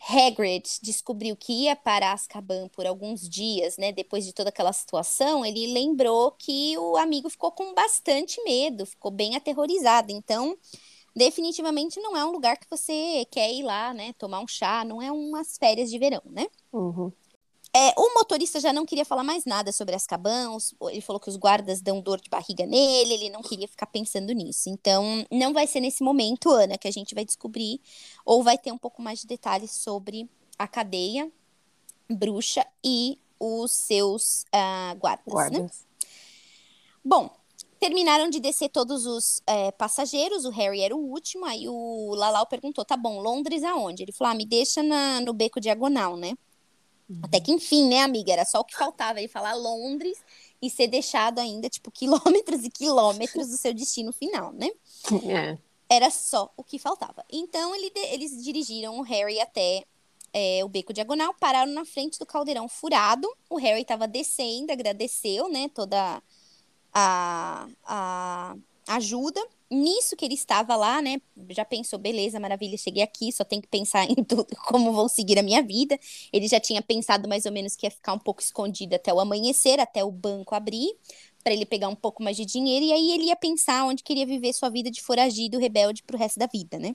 Hagrid 0.00 0.64
descobriu 0.82 1.36
que 1.36 1.52
ia 1.64 1.74
para 1.74 2.12
Azkaban 2.12 2.68
por 2.68 2.86
alguns 2.86 3.28
dias, 3.28 3.76
né, 3.76 3.92
depois 3.92 4.24
de 4.24 4.32
toda 4.32 4.50
aquela 4.50 4.72
situação, 4.72 5.44
ele 5.44 5.72
lembrou 5.72 6.32
que 6.32 6.76
o 6.78 6.96
amigo 6.96 7.28
ficou 7.28 7.50
com 7.50 7.74
bastante 7.74 8.42
medo, 8.44 8.86
ficou 8.86 9.10
bem 9.10 9.36
aterrorizado. 9.36 10.12
Então, 10.12 10.56
definitivamente 11.14 11.98
não 12.00 12.16
é 12.16 12.24
um 12.24 12.30
lugar 12.30 12.56
que 12.58 12.66
você 12.70 13.26
quer 13.30 13.52
ir 13.52 13.62
lá, 13.62 13.94
né, 13.94 14.12
tomar 14.18 14.40
um 14.40 14.46
chá, 14.46 14.84
não 14.84 15.00
é 15.00 15.10
umas 15.10 15.56
férias 15.56 15.90
de 15.90 15.98
verão, 15.98 16.22
né? 16.26 16.46
Uhum. 16.72 17.10
É, 17.78 17.92
o 17.94 18.14
motorista 18.14 18.58
já 18.58 18.72
não 18.72 18.86
queria 18.86 19.04
falar 19.04 19.22
mais 19.22 19.44
nada 19.44 19.70
sobre 19.70 19.94
Azkaban, 19.94 20.52
os- 20.52 20.74
ele 20.88 21.02
falou 21.02 21.20
que 21.20 21.28
os 21.28 21.36
guardas 21.36 21.82
dão 21.82 22.00
dor 22.00 22.18
de 22.18 22.30
barriga 22.30 22.64
nele, 22.64 23.12
ele 23.12 23.28
não 23.28 23.42
queria 23.42 23.68
ficar 23.68 23.84
pensando 23.84 24.32
nisso. 24.32 24.70
Então, 24.70 25.26
não 25.30 25.52
vai 25.52 25.66
ser 25.66 25.80
nesse 25.80 26.02
momento, 26.02 26.48
Ana, 26.48 26.78
que 26.78 26.88
a 26.88 26.90
gente 26.90 27.14
vai 27.14 27.22
descobrir, 27.22 27.78
ou 28.24 28.42
vai 28.42 28.56
ter 28.56 28.72
um 28.72 28.78
pouco 28.78 29.02
mais 29.02 29.20
de 29.20 29.26
detalhes 29.26 29.72
sobre 29.72 30.26
a 30.58 30.66
cadeia 30.66 31.30
bruxa 32.08 32.66
e 32.82 33.18
os 33.38 33.72
seus 33.72 34.46
ah, 34.50 34.96
guardas, 34.98 35.26
né? 35.26 35.32
Guardas. 35.58 35.84
Bom, 37.04 37.28
terminaram 37.78 38.30
de 38.30 38.40
descer 38.40 38.70
todos 38.70 39.04
os 39.04 39.42
é, 39.46 39.70
passageiros, 39.70 40.46
o 40.46 40.50
Harry 40.50 40.80
era 40.80 40.96
o 40.96 41.10
último, 41.10 41.44
aí 41.44 41.68
o 41.68 42.14
Lalau 42.14 42.46
perguntou, 42.46 42.86
tá 42.86 42.96
bom, 42.96 43.20
Londres 43.20 43.62
aonde? 43.62 44.02
Ele 44.02 44.12
falou, 44.12 44.32
ah, 44.32 44.34
me 44.34 44.46
deixa 44.46 44.82
na, 44.82 45.20
no 45.20 45.34
beco 45.34 45.60
diagonal, 45.60 46.16
né? 46.16 46.32
Até 47.22 47.40
que 47.40 47.52
enfim, 47.52 47.88
né, 47.88 48.00
amiga? 48.00 48.32
Era 48.32 48.44
só 48.44 48.60
o 48.60 48.64
que 48.64 48.76
faltava, 48.76 49.20
ele 49.20 49.28
falar 49.28 49.54
Londres 49.54 50.18
e 50.60 50.68
ser 50.68 50.88
deixado 50.88 51.38
ainda, 51.38 51.68
tipo, 51.68 51.90
quilômetros 51.90 52.64
e 52.64 52.70
quilômetros 52.70 53.48
do 53.48 53.56
seu 53.56 53.72
destino 53.72 54.12
final, 54.12 54.52
né? 54.52 54.70
É. 55.24 55.58
Era 55.88 56.10
só 56.10 56.52
o 56.56 56.64
que 56.64 56.78
faltava. 56.78 57.24
Então, 57.30 57.74
ele 57.74 57.92
eles 57.94 58.42
dirigiram 58.42 58.98
o 58.98 59.02
Harry 59.02 59.40
até 59.40 59.84
é, 60.32 60.64
o 60.64 60.68
beco 60.68 60.92
diagonal, 60.92 61.32
pararam 61.34 61.72
na 61.72 61.84
frente 61.84 62.18
do 62.18 62.26
caldeirão 62.26 62.68
furado. 62.68 63.28
O 63.48 63.56
Harry 63.56 63.82
estava 63.82 64.08
descendo, 64.08 64.72
agradeceu, 64.72 65.48
né, 65.48 65.70
toda 65.72 66.20
a, 66.92 67.68
a 67.84 68.56
ajuda. 68.88 69.40
Nisso 69.70 70.14
que 70.16 70.24
ele 70.24 70.34
estava 70.34 70.76
lá, 70.76 71.02
né, 71.02 71.20
já 71.50 71.64
pensou, 71.64 71.98
beleza, 71.98 72.38
maravilha, 72.38 72.78
cheguei 72.78 73.02
aqui, 73.02 73.32
só 73.32 73.42
tenho 73.44 73.60
que 73.60 73.68
pensar 73.68 74.04
em 74.10 74.22
tudo, 74.22 74.46
como 74.68 74.92
vou 74.92 75.08
seguir 75.08 75.38
a 75.38 75.42
minha 75.42 75.62
vida. 75.62 75.98
Ele 76.32 76.46
já 76.46 76.60
tinha 76.60 76.80
pensado 76.80 77.28
mais 77.28 77.46
ou 77.46 77.52
menos 77.52 77.74
que 77.74 77.86
ia 77.86 77.90
ficar 77.90 78.12
um 78.12 78.18
pouco 78.18 78.40
escondido 78.40 78.94
até 78.94 79.12
o 79.12 79.18
amanhecer, 79.20 79.80
até 79.80 80.04
o 80.04 80.10
banco 80.10 80.54
abrir, 80.54 80.96
para 81.42 81.52
ele 81.52 81.66
pegar 81.66 81.88
um 81.88 81.96
pouco 81.96 82.22
mais 82.22 82.36
de 82.36 82.44
dinheiro, 82.44 82.84
e 82.84 82.92
aí 82.92 83.10
ele 83.12 83.24
ia 83.24 83.36
pensar 83.36 83.84
onde 83.84 84.02
queria 84.02 84.26
viver 84.26 84.52
sua 84.52 84.68
vida 84.68 84.90
de 84.90 85.02
foragido 85.02 85.58
rebelde 85.58 86.02
pro 86.02 86.18
resto 86.18 86.38
da 86.38 86.46
vida, 86.46 86.78
né? 86.78 86.94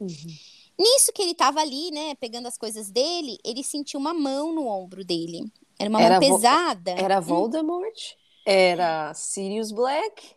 Uhum. 0.00 0.36
Nisso 0.78 1.12
que 1.12 1.22
ele 1.22 1.34
tava 1.34 1.60
ali, 1.60 1.90
né, 1.90 2.14
pegando 2.16 2.48
as 2.48 2.56
coisas 2.58 2.90
dele, 2.90 3.38
ele 3.44 3.62
sentiu 3.62 4.00
uma 4.00 4.14
mão 4.14 4.52
no 4.52 4.66
ombro 4.66 5.04
dele. 5.04 5.44
Era 5.78 5.88
uma 5.90 6.00
Era 6.00 6.20
mão 6.20 6.28
vo- 6.30 6.36
pesada. 6.36 6.90
Era 6.92 7.20
Hum. 7.20 7.22
Voldemort? 7.22 8.16
Era 8.44 9.12
Sirius 9.14 9.70
Black? 9.70 10.34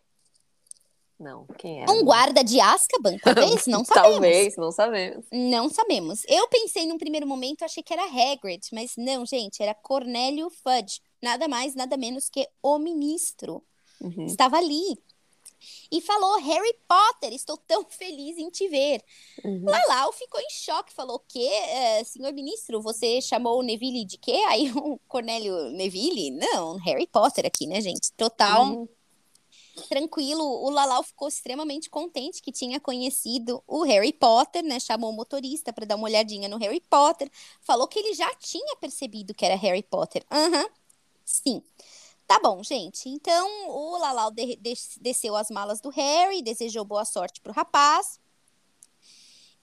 Não, 1.19 1.45
quem 1.58 1.82
era? 1.82 1.91
Um 1.91 2.04
guarda 2.04 2.43
de 2.43 2.60
Azkaban, 2.60 3.17
talvez? 3.19 3.65
Não 3.67 3.86
sabemos. 3.86 4.13
Talvez, 4.15 4.58
não 4.58 4.71
sabemos. 4.71 5.25
Não 5.32 5.69
sabemos. 5.69 6.23
Eu 6.28 6.47
pensei 6.49 6.86
num 6.86 6.97
primeiro 6.97 7.25
momento, 7.25 7.63
achei 7.63 7.82
que 7.82 7.93
era 7.93 8.04
Hagrid, 8.04 8.67
mas 8.73 8.93
não, 8.97 9.25
gente, 9.25 9.63
era 9.63 9.73
Cornélio 9.73 10.49
Fudge. 10.49 10.99
Nada 11.21 11.47
mais, 11.47 11.73
nada 11.73 11.95
menos 11.95 12.30
que 12.30 12.47
o 12.62 12.78
ministro. 12.78 13.63
Uhum. 14.01 14.25
Estava 14.25 14.58
ali. 14.58 14.97
E 15.91 16.01
falou, 16.01 16.38
Harry 16.39 16.75
Potter, 16.88 17.34
estou 17.34 17.58
tão 17.58 17.86
feliz 17.89 18.38
em 18.38 18.49
te 18.49 18.67
ver. 18.67 19.01
Uhum. 19.43 19.63
Lalau 19.65 20.12
ficou 20.12 20.39
em 20.39 20.49
choque, 20.49 20.93
falou, 20.93 21.15
o 21.15 21.23
quê, 21.28 21.49
eh, 21.49 22.04
senhor 22.04 22.32
ministro, 22.34 22.82
você 22.82 23.21
chamou 23.21 23.60
o 23.60 23.63
Neville 23.63 24.06
de 24.06 24.17
quê? 24.17 24.43
Aí 24.47 24.69
o 24.75 24.99
Cornélio, 25.08 25.71
Neville? 25.71 26.32
Não, 26.32 26.75
Harry 26.78 27.08
Potter 27.08 27.45
aqui, 27.45 27.67
né, 27.67 27.80
gente? 27.82 28.12
Total 28.13 28.65
Uhum. 28.65 28.88
Tranquilo. 29.84 30.44
O 30.44 30.70
Lalau 30.70 31.04
ficou 31.04 31.28
extremamente 31.28 31.90
contente 31.90 32.42
que 32.42 32.52
tinha 32.52 32.80
conhecido 32.80 33.64
o 33.68 33.84
Harry 33.84 34.14
Potter, 34.14 34.64
né? 34.64 34.80
Chamou 34.80 35.10
o 35.10 35.14
motorista 35.14 35.72
para 35.74 35.86
dar 35.86 35.96
uma 35.96 36.06
olhadinha 36.06 36.48
no 36.50 36.58
Harry 36.58 36.82
Potter. 36.90 37.30
Falou 37.62 37.88
que 37.88 38.00
ele 38.00 38.14
já 38.14 38.34
tinha 38.36 38.76
percebido 38.78 39.34
que 39.34 39.46
era 39.46 39.56
Harry 39.56 39.84
Potter. 39.84 40.26
Aham, 40.32 40.68
sim. 41.24 41.62
Tá 42.28 42.40
bom, 42.40 42.64
gente. 42.64 43.08
Então, 43.10 43.70
o 43.70 43.98
Lalau 43.98 44.32
de- 44.32 44.56
des- 44.58 44.98
desceu 45.00 45.36
as 45.36 45.50
malas 45.52 45.80
do 45.80 45.90
Harry, 45.90 46.42
desejou 46.42 46.84
boa 46.84 47.06
sorte 47.06 47.40
pro 47.42 47.54
rapaz. 47.54 48.20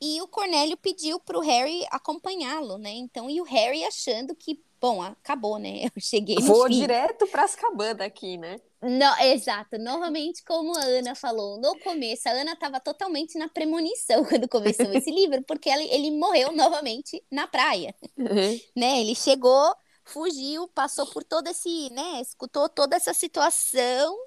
E 0.00 0.20
o 0.20 0.26
Cornélio 0.26 0.76
pediu 0.76 1.20
pro 1.20 1.40
Harry 1.40 1.86
acompanhá-lo, 1.90 2.76
né? 2.76 2.90
Então, 2.90 3.30
e 3.30 3.40
o 3.40 3.44
Harry 3.44 3.84
achando 3.84 4.34
que, 4.34 4.60
bom, 4.82 5.00
acabou, 5.00 5.58
né? 5.58 5.84
Eu 5.94 6.00
cheguei 6.00 6.36
Vou 6.40 6.66
fim. 6.66 6.80
direto 6.80 7.26
para 7.28 7.44
Azkaban 7.44 7.94
daqui, 7.94 8.36
né? 8.36 8.60
Não, 8.82 9.16
exato. 9.20 9.78
Novamente, 9.78 10.42
como 10.44 10.76
a 10.76 10.82
Ana 10.82 11.14
falou 11.14 11.56
no 11.60 11.78
começo, 11.78 12.28
a 12.28 12.32
Ana 12.32 12.54
estava 12.54 12.80
totalmente 12.80 13.38
na 13.38 13.48
premonição 13.48 14.24
quando 14.26 14.48
começou 14.48 14.92
esse 14.92 15.10
livro, 15.12 15.40
porque 15.44 15.70
ele, 15.70 15.84
ele 15.84 16.10
morreu 16.10 16.50
novamente 16.52 17.22
na 17.30 17.46
praia, 17.46 17.94
Uhum. 18.18 18.60
né? 18.76 19.00
Ele 19.00 19.14
chegou, 19.14 19.74
fugiu, 20.04 20.66
passou 20.68 21.06
por 21.06 21.22
todo 21.22 21.46
esse, 21.46 21.88
né? 21.90 22.20
Escutou 22.20 22.68
toda 22.68 22.96
essa 22.96 23.14
situação 23.14 24.18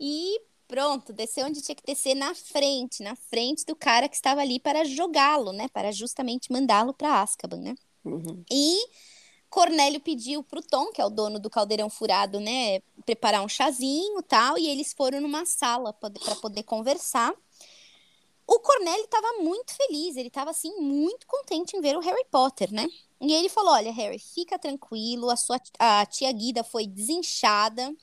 e 0.00 0.40
pronto, 0.66 1.12
desceu 1.12 1.46
onde 1.46 1.60
tinha 1.60 1.74
que 1.74 1.84
descer 1.84 2.14
na 2.14 2.34
frente, 2.34 3.02
na 3.02 3.14
frente 3.14 3.64
do 3.66 3.76
cara 3.76 4.08
que 4.08 4.16
estava 4.16 4.40
ali 4.40 4.58
para 4.58 4.82
jogá-lo, 4.84 5.52
né? 5.52 5.68
Para 5.68 5.92
justamente 5.92 6.50
mandá-lo 6.50 6.94
para 6.94 7.20
Azkaban, 7.20 7.58
né? 7.58 7.74
Uhum. 8.04 8.42
E 8.50 8.78
Cornélio 9.54 10.00
pediu 10.00 10.42
pro 10.42 10.60
Tom, 10.60 10.90
que 10.90 11.00
é 11.00 11.04
o 11.04 11.08
dono 11.08 11.38
do 11.38 11.48
caldeirão 11.48 11.88
furado, 11.88 12.40
né, 12.40 12.80
preparar 13.06 13.40
um 13.40 13.48
chazinho 13.48 14.20
tal, 14.20 14.58
e 14.58 14.66
eles 14.66 14.92
foram 14.92 15.20
numa 15.20 15.46
sala 15.46 15.92
para 15.92 16.34
poder 16.42 16.64
conversar. 16.64 17.32
O 18.48 18.58
Cornélio 18.58 19.04
estava 19.04 19.34
muito 19.38 19.72
feliz, 19.72 20.16
ele 20.16 20.26
estava 20.26 20.50
assim 20.50 20.74
muito 20.80 21.24
contente 21.28 21.76
em 21.76 21.80
ver 21.80 21.96
o 21.96 22.00
Harry 22.00 22.26
Potter, 22.32 22.72
né? 22.74 22.88
E 23.20 23.32
ele 23.32 23.48
falou: 23.48 23.74
"Olha, 23.74 23.92
Harry, 23.92 24.18
fica 24.18 24.58
tranquilo, 24.58 25.30
a 25.30 25.36
sua 25.36 25.60
a 25.78 26.04
tia 26.04 26.32
Guida 26.32 26.64
foi 26.64 26.88
desinchada, 26.88 27.94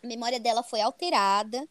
a 0.00 0.06
memória 0.06 0.38
dela 0.38 0.62
foi 0.62 0.80
alterada. 0.80 1.68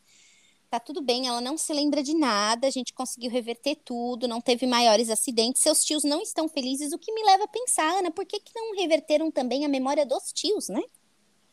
Tá 0.73 0.79
tudo 0.79 1.03
bem, 1.03 1.27
ela 1.27 1.39
não 1.39 1.55
se 1.55 1.71
lembra 1.71 2.01
de 2.01 2.15
nada, 2.15 2.65
a 2.65 2.69
gente 2.71 2.93
conseguiu 2.95 3.29
reverter 3.29 3.75
tudo, 3.85 4.27
não 4.27 4.41
teve 4.41 4.65
maiores 4.65 5.07
acidentes. 5.07 5.61
Seus 5.61 5.85
tios 5.85 6.03
não 6.03 6.19
estão 6.19 6.49
felizes, 6.49 6.91
o 6.93 6.97
que 6.97 7.13
me 7.13 7.23
leva 7.23 7.43
a 7.43 7.47
pensar, 7.47 7.99
Ana, 7.99 8.09
por 8.09 8.25
que, 8.25 8.39
que 8.39 8.51
não 8.55 8.75
reverteram 8.75 9.29
também 9.29 9.63
a 9.65 9.69
memória 9.69 10.03
dos 10.03 10.33
tios, 10.33 10.69
né? 10.69 10.81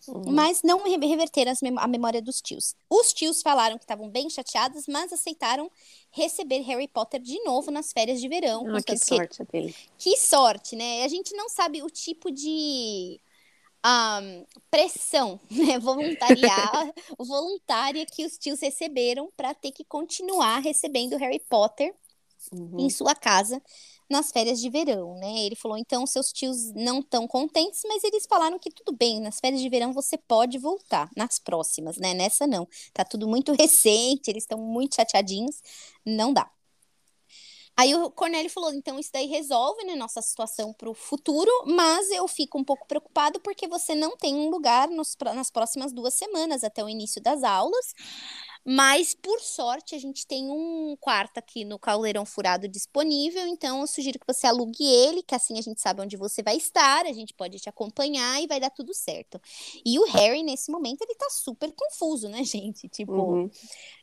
Uhum. 0.08 0.22
Mas 0.32 0.62
não 0.62 0.82
re- 0.84 0.96
reverteram 1.06 1.52
mem- 1.60 1.74
a 1.76 1.86
memória 1.86 2.22
dos 2.22 2.40
tios. 2.40 2.74
Os 2.88 3.12
tios 3.12 3.42
falaram 3.42 3.76
que 3.76 3.84
estavam 3.84 4.08
bem 4.08 4.30
chateados, 4.30 4.86
mas 4.88 5.12
aceitaram 5.12 5.70
receber 6.10 6.60
Harry 6.62 6.88
Potter 6.88 7.20
de 7.20 7.38
novo 7.44 7.70
nas 7.70 7.92
férias 7.92 8.22
de 8.22 8.26
verão. 8.26 8.60
Ah, 8.62 8.80
que 8.80 8.92
contanto 8.94 9.00
que- 9.00 9.04
sorte 9.16 9.44
dele. 9.52 9.74
que 9.98 10.16
sorte, 10.16 10.76
né? 10.76 11.04
A 11.04 11.08
gente 11.08 11.36
não 11.36 11.50
sabe 11.50 11.82
o 11.82 11.90
tipo 11.90 12.30
de 12.30 13.20
ahn, 13.82 14.44
pressão 14.70 15.40
né? 15.50 15.78
Voluntariar, 15.78 16.92
voluntária 17.18 18.06
que 18.06 18.24
os 18.26 18.38
tios 18.38 18.60
receberam 18.60 19.30
para 19.36 19.54
ter 19.54 19.72
que 19.72 19.84
continuar 19.84 20.58
recebendo 20.60 21.16
Harry 21.16 21.40
Potter 21.48 21.94
Uhum. 22.52 22.78
em 22.78 22.88
sua 22.90 23.14
casa 23.14 23.62
nas 24.08 24.32
férias 24.32 24.60
de 24.60 24.68
verão, 24.70 25.14
né? 25.18 25.40
Ele 25.44 25.54
falou, 25.54 25.76
então, 25.78 26.06
seus 26.06 26.32
tios 26.32 26.72
não 26.74 26.98
estão 27.00 27.26
contentes, 27.28 27.82
mas 27.86 28.02
eles 28.02 28.26
falaram 28.26 28.58
que 28.58 28.70
tudo 28.70 28.92
bem, 28.96 29.20
nas 29.20 29.38
férias 29.38 29.60
de 29.60 29.68
verão 29.68 29.92
você 29.92 30.16
pode 30.18 30.58
voltar, 30.58 31.08
nas 31.16 31.38
próximas, 31.38 31.96
né? 31.96 32.14
Nessa 32.14 32.46
não. 32.46 32.66
Tá 32.92 33.04
tudo 33.04 33.28
muito 33.28 33.52
recente, 33.58 34.28
eles 34.30 34.42
estão 34.44 34.58
muito 34.58 34.96
chateadinhos, 34.96 35.62
não 36.04 36.32
dá. 36.32 36.50
Aí 37.80 37.94
o 37.94 38.10
Cornélio 38.10 38.50
falou, 38.50 38.74
então 38.74 38.98
isso 38.98 39.08
daí 39.10 39.24
resolve, 39.26 39.82
né, 39.86 39.94
nossa 39.94 40.20
situação 40.20 40.70
para 40.70 40.90
o 40.90 40.92
futuro, 40.92 41.50
mas 41.66 42.10
eu 42.10 42.28
fico 42.28 42.58
um 42.58 42.64
pouco 42.64 42.86
preocupado 42.86 43.40
porque 43.40 43.66
você 43.66 43.94
não 43.94 44.18
tem 44.18 44.34
um 44.34 44.50
lugar 44.50 44.86
nos 44.90 45.16
nas 45.34 45.50
próximas 45.50 45.90
duas 45.90 46.12
semanas, 46.12 46.62
até 46.62 46.84
o 46.84 46.90
início 46.90 47.22
das 47.22 47.42
aulas, 47.42 47.94
mas, 48.64 49.14
por 49.14 49.40
sorte, 49.40 49.94
a 49.94 49.98
gente 49.98 50.26
tem 50.26 50.50
um 50.50 50.96
quarto 51.00 51.38
aqui 51.38 51.64
no 51.64 51.78
Caldeirão 51.78 52.24
Furado 52.26 52.68
disponível, 52.68 53.46
então 53.46 53.80
eu 53.80 53.86
sugiro 53.86 54.18
que 54.18 54.26
você 54.26 54.46
alugue 54.46 54.84
ele, 54.84 55.22
que 55.22 55.34
assim 55.34 55.58
a 55.58 55.62
gente 55.62 55.80
sabe 55.80 56.02
onde 56.02 56.16
você 56.16 56.42
vai 56.42 56.56
estar, 56.56 57.06
a 57.06 57.12
gente 57.12 57.32
pode 57.34 57.58
te 57.58 57.68
acompanhar 57.68 58.42
e 58.42 58.46
vai 58.46 58.60
dar 58.60 58.70
tudo 58.70 58.92
certo. 58.94 59.40
E 59.84 59.98
o 59.98 60.04
Harry, 60.04 60.42
nesse 60.42 60.70
momento, 60.70 61.02
ele 61.02 61.14
tá 61.14 61.28
super 61.30 61.72
confuso, 61.72 62.28
né, 62.28 62.42
gente? 62.44 62.88
Tipo, 62.88 63.12
Uhum. 63.12 63.50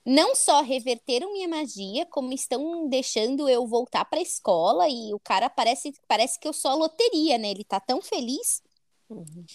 não 0.06 0.36
só 0.36 0.62
reverteram 0.62 1.32
minha 1.34 1.48
magia, 1.48 2.06
como 2.08 2.34
estão 2.34 2.88
deixando 2.90 3.48
eu 3.50 3.68
voltar 3.68 4.06
pra 4.06 4.22
escola 4.22 4.88
e 4.90 5.14
o 5.14 5.20
cara 5.20 5.50
parece, 5.50 5.94
parece 6.08 6.40
que 6.40 6.48
eu 6.48 6.54
sou 6.54 6.72
a 6.72 6.76
loteria, 6.76 7.38
né? 7.38 7.52
Ele 7.52 7.64
tá 7.64 7.80
tão 7.80 8.02
feliz. 8.02 8.62
Uhum. 9.10 9.46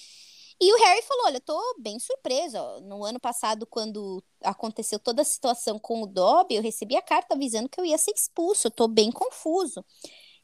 E 0.63 0.73
o 0.73 0.77
Harry 0.79 1.03
falou: 1.03 1.25
Olha, 1.27 1.39
eu 1.39 1.41
tô 1.41 1.61
bem 1.81 1.99
surpreso. 1.99 2.57
ó. 2.57 2.81
No 2.81 3.05
ano 3.05 3.19
passado, 3.19 3.67
quando 3.67 4.23
aconteceu 4.43 4.97
toda 4.99 5.23
a 5.23 5.25
situação 5.25 5.77
com 5.77 6.03
o 6.03 6.07
Dobby, 6.07 6.55
eu 6.55 6.63
recebi 6.63 6.95
a 6.97 7.03
carta 7.03 7.35
avisando 7.35 7.69
que 7.69 7.81
eu 7.81 7.85
ia 7.85 7.99
ser 7.99 8.13
expulso. 8.13 8.69
Eu 8.69 8.71
tô 8.71 8.87
bem 8.87 9.11
confuso. 9.11 9.85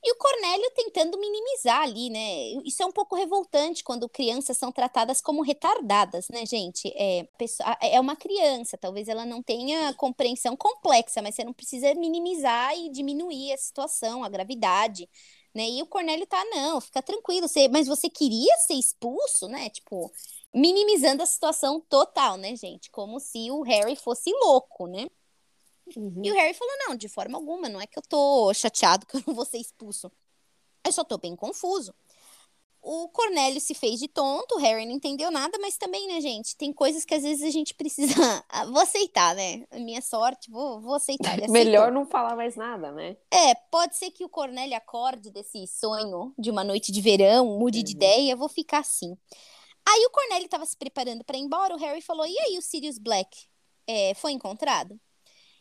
E 0.03 0.13
o 0.13 0.17
Cornélio 0.17 0.71
tentando 0.77 1.19
minimizar 1.19 1.83
ali, 1.83 2.11
né? 2.11 2.51
Isso 2.65 2.83
é 2.83 2.87
um 2.87 2.93
pouco 2.93 3.17
revoltante 3.17 3.85
quando 3.85 4.09
crianças 4.09 4.57
são 4.57 4.73
tratadas 4.73 5.21
como 5.21 5.43
retardadas, 5.43 6.29
né, 6.29 6.47
gente? 6.47 6.89
É, 6.97 7.29
é 7.83 8.01
uma 8.01 8.17
criança, 8.17 8.79
talvez 8.79 9.09
ela 9.09 9.27
não 9.27 9.43
tenha 9.43 9.93
compreensão 9.95 10.57
complexa, 10.57 11.21
mas 11.23 11.35
você 11.35 11.45
não 11.45 11.53
precisa 11.53 11.95
minimizar 11.95 12.77
e 12.77 12.91
diminuir 12.91 13.53
a 13.53 13.59
situação, 13.59 14.23
a 14.25 14.29
gravidade, 14.29 15.09
né? 15.59 15.69
E 15.69 15.83
o 15.83 15.87
Cornélio 15.87 16.25
tá, 16.25 16.43
não, 16.45 16.81
fica 16.81 17.03
tranquilo, 17.03 17.49
você, 17.49 17.67
mas 17.67 17.89
você 17.89 18.09
queria 18.09 18.57
ser 18.59 18.75
expulso, 18.75 19.49
né? 19.49 19.69
Tipo, 19.71 20.09
minimizando 20.55 21.21
a 21.21 21.27
situação 21.27 21.81
total, 21.81 22.37
né, 22.37 22.55
gente? 22.55 22.89
Como 22.93 23.19
se 23.19 23.51
o 23.51 23.63
Harry 23.63 23.97
fosse 23.97 24.31
louco, 24.31 24.87
né? 24.87 25.09
Uhum. 25.97 26.23
E 26.23 26.31
o 26.31 26.35
Harry 26.35 26.55
falou: 26.55 26.73
não, 26.87 26.95
de 26.95 27.09
forma 27.09 27.37
alguma, 27.37 27.69
não 27.69 27.81
é 27.81 27.89
que 27.89 27.99
eu 27.99 28.03
tô 28.03 28.55
chateado 28.55 29.05
que 29.07 29.17
eu 29.17 29.23
não 29.27 29.35
vou 29.35 29.45
ser 29.45 29.59
expulso. 29.59 30.13
Eu 30.85 30.93
só 30.93 31.03
tô 31.03 31.19
bem 31.19 31.35
confuso. 31.35 31.93
O 32.81 33.09
Cornélio 33.09 33.61
se 33.61 33.75
fez 33.75 33.99
de 33.99 34.09
tonto, 34.09 34.55
o 34.55 34.59
Harry 34.59 34.87
não 34.87 34.93
entendeu 34.93 35.31
nada, 35.31 35.59
mas 35.61 35.77
também, 35.77 36.07
né, 36.07 36.21
gente, 36.21 36.57
tem 36.57 36.73
coisas 36.73 37.05
que 37.05 37.15
às 37.15 37.23
vezes 37.23 37.43
a 37.43 37.51
gente 37.51 37.75
precisa. 37.75 38.15
Vou 38.73 38.81
aceitar, 38.81 39.35
né? 39.35 39.65
A 39.71 39.79
minha 39.79 40.01
sorte, 40.01 40.51
vou, 40.51 40.81
vou 40.81 40.95
aceitar. 40.95 41.37
Melhor 41.51 41.91
não 41.91 42.07
falar 42.07 42.37
mais 42.37 42.57
nada, 42.57 42.93
né? 42.93 43.17
É, 43.33 43.55
pode 43.71 43.97
ser 43.97 44.11
que 44.11 44.25
o 44.25 44.29
Cornélio 44.29 44.77
acorde 44.77 45.31
desse 45.31 45.67
sonho 45.67 46.33
de 46.39 46.51
uma 46.51 46.63
noite 46.65 46.93
de 46.93 47.01
verão, 47.01 47.59
mude 47.59 47.83
de 47.83 47.93
Uhum. 47.93 47.97
ideia, 47.97 48.37
vou 48.37 48.49
ficar 48.49 48.79
assim. 48.79 49.17
Aí 49.87 50.05
o 50.07 50.11
Cornélio 50.11 50.45
estava 50.45 50.67
se 50.67 50.77
preparando 50.77 51.25
para 51.25 51.37
ir 51.37 51.41
embora, 51.41 51.75
o 51.75 51.79
Harry 51.79 52.01
falou: 52.01 52.27
E 52.27 52.39
aí, 52.39 52.59
o 52.59 52.63
Sirius 52.63 52.99
Black 52.99 53.47
é, 53.87 54.15
foi 54.15 54.33
encontrado? 54.33 54.99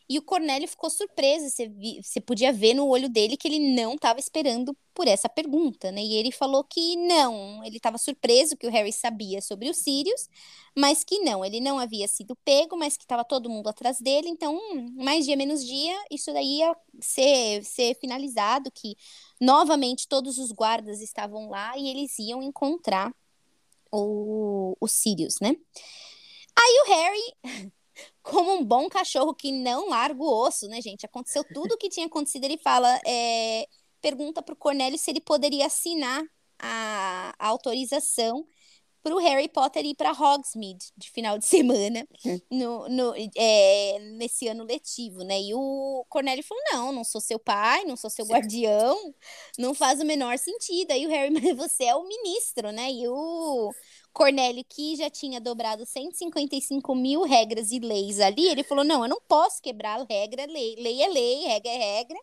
E 0.10 0.18
o 0.18 0.22
Cornélio 0.22 0.68
ficou 0.68 0.90
surpreso, 0.90 1.50
você, 1.50 1.70
você 2.02 2.22
podia 2.22 2.54
ver 2.54 2.74
no 2.74 2.88
olho 2.88 3.10
dele 3.10 3.36
que 3.36 3.48
ele 3.48 3.74
não 3.76 3.96
estava 3.96 4.20
esperando 4.20 4.76
por 4.94 5.08
essa 5.08 5.28
pergunta, 5.28 5.92
né? 5.92 6.02
E 6.02 6.16
ele 6.16 6.32
falou 6.32 6.64
que 6.64 6.96
não, 6.96 7.64
ele 7.64 7.76
estava 7.78 7.98
surpreso 7.98 8.56
que 8.56 8.66
o 8.66 8.72
Harry 8.72 8.94
sabia 8.94 9.42
sobre 9.42 9.70
o 9.70 9.74
Sirius, 9.74 10.30
mas 10.76 11.04
que 11.04 11.20
não, 11.20 11.44
ele 11.44 11.60
não 11.60 11.78
havia 11.78 12.08
sido 12.08 12.38
pego, 12.38 12.78
mas 12.78 12.96
que 12.96 13.04
estava 13.04 13.26
todo 13.26 13.50
mundo 13.50 13.68
atrás 13.68 14.00
dele, 14.00 14.30
então, 14.30 14.56
hum, 14.56 14.96
mais 14.96 15.26
dia 15.26 15.36
menos 15.36 15.64
dia, 15.66 15.96
isso 16.10 16.32
daí 16.32 16.60
ia 16.60 16.76
ser, 17.02 17.64
ser 17.64 17.96
finalizado, 18.00 18.72
que 18.72 18.96
novamente 19.42 20.08
todos 20.08 20.38
os 20.38 20.52
guardas 20.52 21.02
estavam 21.02 21.50
lá 21.50 21.78
e 21.78 21.90
eles 21.90 22.18
iam 22.18 22.42
encontrar 22.42 23.14
o, 23.92 24.76
o 24.80 24.88
Sirius, 24.88 25.40
né? 25.42 25.56
Aí 26.60 26.82
o 26.82 26.90
Harry, 26.90 27.34
como 28.30 28.54
um 28.54 28.64
bom 28.64 28.90
cachorro 28.90 29.34
que 29.34 29.52
não 29.52 29.90
larga 29.90 30.22
o 30.22 30.46
osso, 30.46 30.68
né, 30.68 30.82
gente? 30.82 31.06
Aconteceu 31.06 31.44
tudo 31.54 31.74
o 31.74 31.78
que 31.78 31.90
tinha 31.90 32.06
acontecido, 32.06 32.44
ele 32.44 32.58
fala, 32.58 33.00
é, 33.06 33.66
pergunta 34.02 34.42
para 34.42 34.54
o 34.54 34.58
Cornélio 34.58 34.98
se 34.98 35.10
ele 35.10 35.22
poderia 35.22 35.66
assinar 35.66 36.24
a, 36.60 37.34
a 37.40 37.48
autorização 37.48 38.46
para 39.02 39.16
o 39.16 39.20
Harry 39.20 39.48
Potter 39.48 39.86
ir 39.86 39.96
para 39.96 40.12
Hogsmeade 40.12 40.92
de 40.98 41.10
final 41.12 41.38
de 41.38 41.46
semana 41.46 42.06
hum. 42.26 42.40
no, 42.52 42.90
no 42.90 43.14
é, 43.38 44.00
nesse 44.18 44.50
ano 44.50 44.66
letivo, 44.66 45.24
né? 45.24 45.40
E 45.40 45.54
o 45.54 46.06
Cornélio 46.10 46.44
falou: 46.44 46.64
não, 46.74 46.92
não 46.92 47.04
sou 47.06 47.22
seu 47.22 47.40
pai, 47.40 47.86
não 47.86 47.96
sou 47.96 48.10
seu 48.10 48.26
guardião, 48.26 48.98
não 49.58 49.74
faz 49.74 50.02
o 50.02 50.06
menor 50.06 50.38
sentido. 50.38 50.92
Aí 50.92 51.06
o 51.06 51.10
Harry, 51.10 51.32
mas 51.32 51.56
você 51.56 51.86
é 51.86 51.96
o 51.96 52.06
ministro, 52.06 52.72
né? 52.72 52.92
E 52.92 53.08
o 53.08 53.72
Cornélio, 54.18 54.66
que 54.68 54.96
já 54.96 55.12
tinha 55.12 55.40
dobrado 55.40 55.86
155 55.86 56.96
mil 56.96 57.22
regras 57.22 57.72
e 57.72 57.78
leis 57.78 58.20
ali, 58.20 58.48
ele 58.48 58.64
falou: 58.64 58.84
não, 58.84 59.04
eu 59.04 59.10
não 59.10 59.22
posso 59.28 59.62
quebrar 59.62 60.04
regra, 60.10 60.48
lei, 60.48 60.76
lei 60.80 61.04
é 61.04 61.08
lei, 61.08 61.46
regra 61.46 61.72
é 61.72 61.78
regra, 61.78 62.18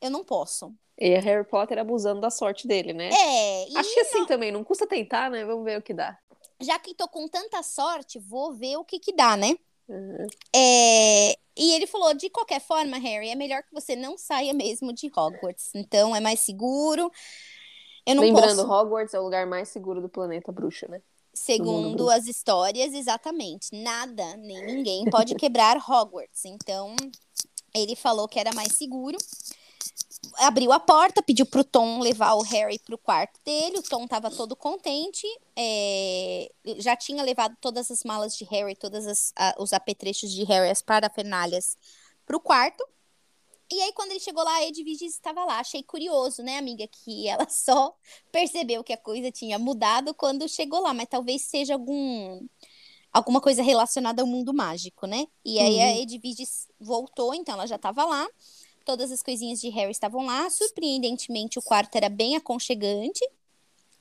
eu 0.00 0.10
não 0.10 0.24
posso. 0.24 0.74
E 0.96 1.14
Harry 1.18 1.46
Potter 1.46 1.78
abusando 1.78 2.22
da 2.22 2.30
sorte 2.30 2.66
dele, 2.66 2.94
né? 2.94 3.10
É. 3.10 3.78
Acho 3.78 3.92
que 3.92 4.00
assim 4.00 4.20
não... 4.20 4.26
também, 4.26 4.50
não 4.50 4.64
custa 4.64 4.86
tentar, 4.86 5.30
né? 5.30 5.44
Vamos 5.44 5.62
ver 5.62 5.78
o 5.78 5.82
que 5.82 5.92
dá. 5.92 6.18
Já 6.58 6.78
que 6.78 6.94
tô 6.94 7.06
com 7.06 7.28
tanta 7.28 7.62
sorte, 7.62 8.18
vou 8.18 8.54
ver 8.54 8.78
o 8.78 8.84
que 8.84 8.98
que 8.98 9.12
dá, 9.12 9.36
né? 9.36 9.54
Uhum. 9.88 10.26
É... 10.56 11.32
E 11.54 11.74
ele 11.74 11.86
falou: 11.86 12.14
de 12.14 12.30
qualquer 12.30 12.62
forma, 12.62 12.96
Harry, 12.96 13.28
é 13.28 13.34
melhor 13.34 13.62
que 13.62 13.74
você 13.74 13.94
não 13.94 14.16
saia 14.16 14.54
mesmo 14.54 14.90
de 14.90 15.08
Hogwarts. 15.08 15.70
Então 15.74 16.16
é 16.16 16.20
mais 16.20 16.40
seguro. 16.40 17.10
Eu 18.06 18.14
não 18.14 18.22
Lembrando, 18.22 18.66
posso... 18.66 18.72
Hogwarts 18.72 19.12
é 19.12 19.20
o 19.20 19.22
lugar 19.22 19.46
mais 19.46 19.68
seguro 19.68 20.00
do 20.00 20.08
planeta 20.08 20.50
bruxa, 20.50 20.88
né? 20.88 21.02
Segundo 21.32 22.10
as 22.10 22.26
histórias, 22.26 22.92
exatamente. 22.92 23.68
Nada, 23.72 24.36
nem 24.36 24.64
ninguém 24.66 25.04
pode 25.10 25.34
quebrar 25.36 25.76
Hogwarts. 25.76 26.44
Então, 26.44 26.94
ele 27.74 27.94
falou 27.94 28.28
que 28.28 28.38
era 28.38 28.52
mais 28.52 28.72
seguro 28.76 29.16
abriu 30.38 30.72
a 30.72 30.80
porta, 30.80 31.22
pediu 31.22 31.46
pro 31.46 31.64
Tom 31.64 32.00
levar 32.00 32.34
o 32.34 32.42
Harry 32.42 32.78
pro 32.78 32.98
quarto 32.98 33.38
dele. 33.44 33.78
O 33.78 33.82
Tom 33.82 34.06
tava 34.06 34.30
todo 34.30 34.54
contente. 34.56 35.26
É, 35.56 36.50
já 36.78 36.96
tinha 36.96 37.22
levado 37.22 37.56
todas 37.60 37.90
as 37.90 38.04
malas 38.04 38.36
de 38.36 38.44
Harry, 38.44 38.74
todos 38.74 39.32
os 39.58 39.72
apetrechos 39.72 40.30
de 40.30 40.44
Harry, 40.44 40.70
as 40.70 40.82
parafernalhas, 40.82 41.76
pro 42.26 42.40
quarto. 42.40 42.86
E 43.72 43.80
aí, 43.80 43.92
quando 43.92 44.10
ele 44.10 44.20
chegou 44.20 44.42
lá, 44.42 44.56
a 44.56 44.66
Edviges 44.66 45.14
estava 45.14 45.44
lá. 45.44 45.60
Achei 45.60 45.82
curioso, 45.82 46.42
né, 46.42 46.58
amiga? 46.58 46.86
Que 46.88 47.28
ela 47.28 47.46
só 47.48 47.94
percebeu 48.32 48.82
que 48.82 48.92
a 48.92 48.96
coisa 48.96 49.30
tinha 49.30 49.58
mudado 49.58 50.12
quando 50.12 50.48
chegou 50.48 50.80
lá. 50.80 50.92
Mas 50.92 51.08
talvez 51.08 51.42
seja 51.42 51.74
algum 51.74 52.46
alguma 53.12 53.40
coisa 53.40 53.62
relacionada 53.62 54.22
ao 54.22 54.28
mundo 54.28 54.54
mágico, 54.54 55.06
né? 55.06 55.26
E 55.44 55.58
aí 55.58 55.76
uhum. 55.76 55.82
a 55.82 55.96
Edviges 55.98 56.68
voltou, 56.80 57.34
então 57.34 57.54
ela 57.54 57.66
já 57.66 57.76
estava 57.76 58.04
lá. 58.04 58.28
Todas 58.84 59.10
as 59.12 59.22
coisinhas 59.22 59.60
de 59.60 59.68
Harry 59.68 59.90
estavam 59.90 60.24
lá. 60.26 60.48
Surpreendentemente, 60.48 61.58
o 61.58 61.62
quarto 61.62 61.94
era 61.96 62.08
bem 62.08 62.36
aconchegante. 62.36 63.20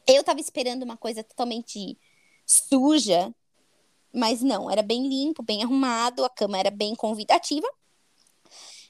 Eu 0.07 0.23
tava 0.23 0.39
esperando 0.39 0.83
uma 0.83 0.97
coisa 0.97 1.23
totalmente 1.23 1.97
suja, 2.45 3.33
mas 4.11 4.41
não, 4.41 4.69
era 4.69 4.81
bem 4.81 5.07
limpo, 5.07 5.43
bem 5.43 5.63
arrumado, 5.63 6.25
a 6.25 6.29
cama 6.29 6.57
era 6.57 6.71
bem 6.71 6.95
convidativa. 6.95 7.67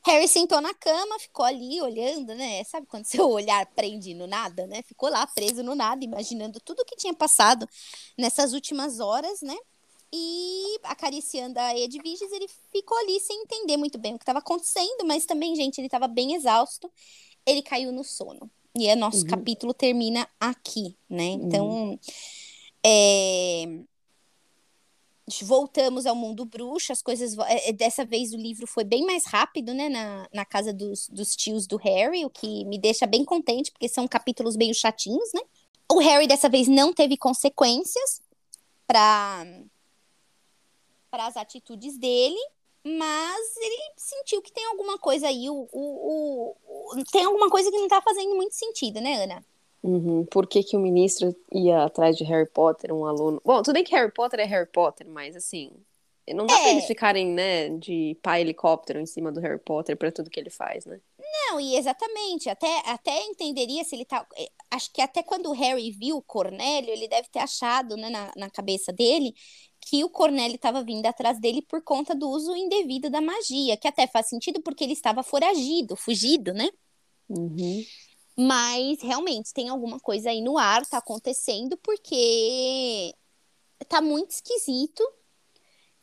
Harry 0.06 0.28
sentou 0.28 0.62
na 0.62 0.74
cama, 0.74 1.20
ficou 1.20 1.46
ali 1.46 1.82
olhando, 1.82 2.34
né? 2.36 2.64
Sabe 2.64 2.88
quando 2.88 3.06
seu 3.06 3.30
olhar 3.30 3.66
prende 3.68 4.14
no 4.14 4.28
nada, 4.28 4.66
né? 4.68 4.82
Ficou 4.84 5.10
lá 5.10 5.26
preso 5.28 5.64
no 5.64 5.76
nada, 5.76 6.04
imaginando 6.04 6.60
tudo 6.60 6.82
o 6.82 6.86
que 6.86 6.96
tinha 6.96 7.14
passado 7.14 7.68
nessas 8.18 8.54
últimas 8.54 9.00
horas, 9.00 9.42
né? 9.42 9.56
E 10.12 10.80
acariciando 10.84 11.60
a 11.60 11.78
Edviges, 11.78 12.32
ele 12.32 12.48
ficou 12.72 12.98
ali 12.98 13.20
sem 13.20 13.42
entender 13.42 13.78
muito 13.78 13.98
bem 13.98 14.16
o 14.16 14.18
que 14.18 14.24
estava 14.24 14.40
acontecendo, 14.40 15.06
mas 15.06 15.26
também, 15.26 15.56
gente, 15.56 15.78
ele 15.80 15.88
estava 15.88 16.08
bem 16.08 16.34
exausto. 16.34 16.92
Ele 17.46 17.62
caiu 17.62 17.92
no 17.92 18.04
sono. 18.04 18.50
E 18.76 18.92
o 18.92 18.96
nosso 18.96 19.22
uhum. 19.22 19.28
capítulo 19.28 19.74
termina 19.74 20.28
aqui, 20.40 20.96
né? 21.10 21.26
Então, 21.26 21.68
uhum. 21.68 22.00
é... 22.84 23.66
voltamos 25.42 26.06
ao 26.06 26.16
mundo 26.16 26.46
bruxo, 26.46 26.92
as 26.92 27.02
coisas. 27.02 27.38
É, 27.48 27.70
é, 27.70 27.74
dessa 27.74 28.06
vez 28.06 28.34
o 28.34 28.38
livro 28.38 28.68
foi 28.68 28.84
bem 28.84 29.06
mais 29.06 29.26
rápido, 29.26 29.74
né? 29.74 29.90
Na, 29.90 30.28
na 30.34 30.46
casa 30.46 30.74
dos, 30.74 31.08
dos 31.10 31.36
tios 31.36 31.68
do 31.68 31.78
Harry, 31.78 32.26
o 32.26 32.30
que 32.30 32.66
me 32.66 32.78
deixa 32.78 33.06
bem 33.06 33.24
contente, 33.24 33.72
porque 33.72 33.88
são 33.88 34.08
capítulos 34.08 34.56
meio 34.56 34.74
chatinhos, 34.74 35.32
né? 35.34 35.42
O 35.92 36.00
Harry 36.00 36.28
dessa 36.28 36.50
vez 36.50 36.68
não 36.68 36.94
teve 36.94 37.18
consequências 37.18 38.22
para 38.86 39.46
para 41.12 41.26
as 41.26 41.36
atitudes 41.36 41.98
dele, 41.98 42.38
mas 42.84 43.58
ele 43.58 43.82
sentiu 43.98 44.42
que 44.44 44.52
tem 44.52 44.64
alguma 44.66 44.98
coisa 45.00 45.28
aí, 45.28 45.50
o, 45.50 45.68
o, 45.72 46.56
o, 46.68 47.04
tem 47.12 47.26
alguma 47.26 47.50
coisa 47.50 47.72
que 47.72 47.78
não 47.78 47.86
está 47.86 48.00
fazendo 48.00 48.36
muito 48.36 48.54
sentido, 48.54 49.02
né, 49.02 49.24
Ana? 49.24 49.44
Uhum. 49.82 50.26
Por 50.26 50.46
que, 50.46 50.64
que 50.64 50.76
o 50.76 50.80
ministro 50.80 51.36
ia 51.52 51.84
atrás 51.84 52.18
de 52.18 52.24
Harry 52.26 52.50
Potter, 52.50 52.94
um 52.94 53.06
aluno? 53.06 53.42
Bom, 53.46 53.62
tudo 53.62 53.76
bem 53.76 53.84
que 53.84 53.96
Harry 53.96 54.12
Potter 54.12 54.40
é 54.42 54.46
Harry 54.46 54.70
Potter, 54.70 55.08
mas 55.08 55.36
assim, 55.36 55.72
não 56.34 56.46
dá 56.46 56.54
é. 56.54 56.58
pra 56.62 56.70
eles 56.72 56.86
ficarem, 56.86 57.28
né, 57.28 57.70
de 57.70 58.18
pai 58.22 58.42
helicóptero 58.42 59.00
em 59.00 59.06
cima 59.06 59.32
do 59.32 59.40
Harry 59.40 59.60
Potter 59.60 59.98
para 59.98 60.12
tudo 60.12 60.30
que 60.30 60.40
ele 60.40 60.50
faz, 60.50 60.86
né? 60.86 61.00
Não, 61.18 61.60
e 61.60 61.76
exatamente, 61.76 62.50
até, 62.50 62.82
até 62.86 63.24
entenderia 63.26 63.84
se 63.84 63.96
ele 63.96 64.06
tá. 64.06 64.26
Eh, 64.38 64.50
acho 64.72 64.92
que 64.92 65.02
até 65.02 65.24
quando 65.24 65.50
o 65.50 65.54
Harry 65.54 65.92
viu 65.92 66.18
o 66.18 66.22
Cornélio, 66.22 66.92
ele 66.92 67.08
deve 67.08 67.30
ter 67.30 67.40
achado, 67.40 67.96
né, 67.96 68.10
na, 68.10 68.32
na 68.36 68.50
cabeça 68.50 68.92
dele, 68.92 69.34
que 69.82 70.04
o 70.04 70.10
Cornélio 70.10 70.56
estava 70.56 70.84
vindo 70.84 71.06
atrás 71.06 71.40
dele 71.40 71.62
por 71.62 71.82
conta 71.82 72.14
do 72.14 72.30
uso 72.30 72.56
indevido 72.56 73.10
da 73.10 73.22
magia, 73.22 73.78
que 73.78 73.88
até 73.88 74.06
faz 74.08 74.28
sentido 74.28 74.62
porque 74.62 74.84
ele 74.84 74.94
estava 74.94 75.24
foragido, 75.24 75.96
fugido, 75.96 76.54
né? 76.54 76.70
Uhum. 77.30 77.84
Mas 78.42 79.02
realmente 79.02 79.54
tem 79.54 79.68
alguma 79.68 80.00
coisa 80.00 80.30
aí 80.30 80.40
no 80.40 80.58
ar, 80.58 80.86
tá 80.86 81.00
acontecendo, 81.00 81.76
porque 81.76 83.14
tá 83.90 84.00
muito 84.00 84.32
esquisito 84.32 85.04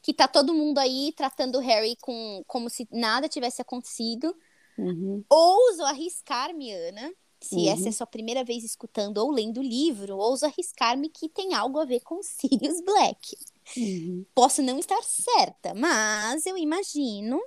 que 0.03 0.13
tá 0.13 0.29
todo 0.29 0.53
mundo 0.53 0.77
aí 0.77 1.15
tratando 1.17 1.57
o 1.57 1.63
Harry 1.63 1.97
com, 1.97 2.45
como 2.47 2.69
se 2.69 2.87
nada 2.93 3.27
tivesse 3.27 3.63
acontecido. 3.63 4.37
Uhum. 4.77 5.25
Ouso 5.31 5.83
arriscar-me, 5.83 6.71
Ana, 6.73 7.11
se 7.41 7.55
uhum. 7.55 7.69
essa 7.71 7.89
é 7.89 7.93
sua 7.93 8.07
primeira 8.07 8.45
vez 8.45 8.63
escutando 8.65 9.17
ou 9.17 9.31
lendo 9.31 9.61
o 9.61 9.65
livro, 9.65 10.19
ouso 10.19 10.45
arriscar-me 10.45 11.09
que 11.09 11.31
tem 11.31 11.55
algo 11.55 11.79
a 11.79 11.87
ver 11.87 12.01
com 12.01 12.21
Sirius 12.23 12.83
Black. 12.83 13.35
Uhum. 13.79 14.27
Posso 14.35 14.61
não 14.61 14.79
estar 14.79 15.03
certa, 15.03 15.73
mas 15.73 16.45
eu 16.45 16.59
imagino 16.59 17.41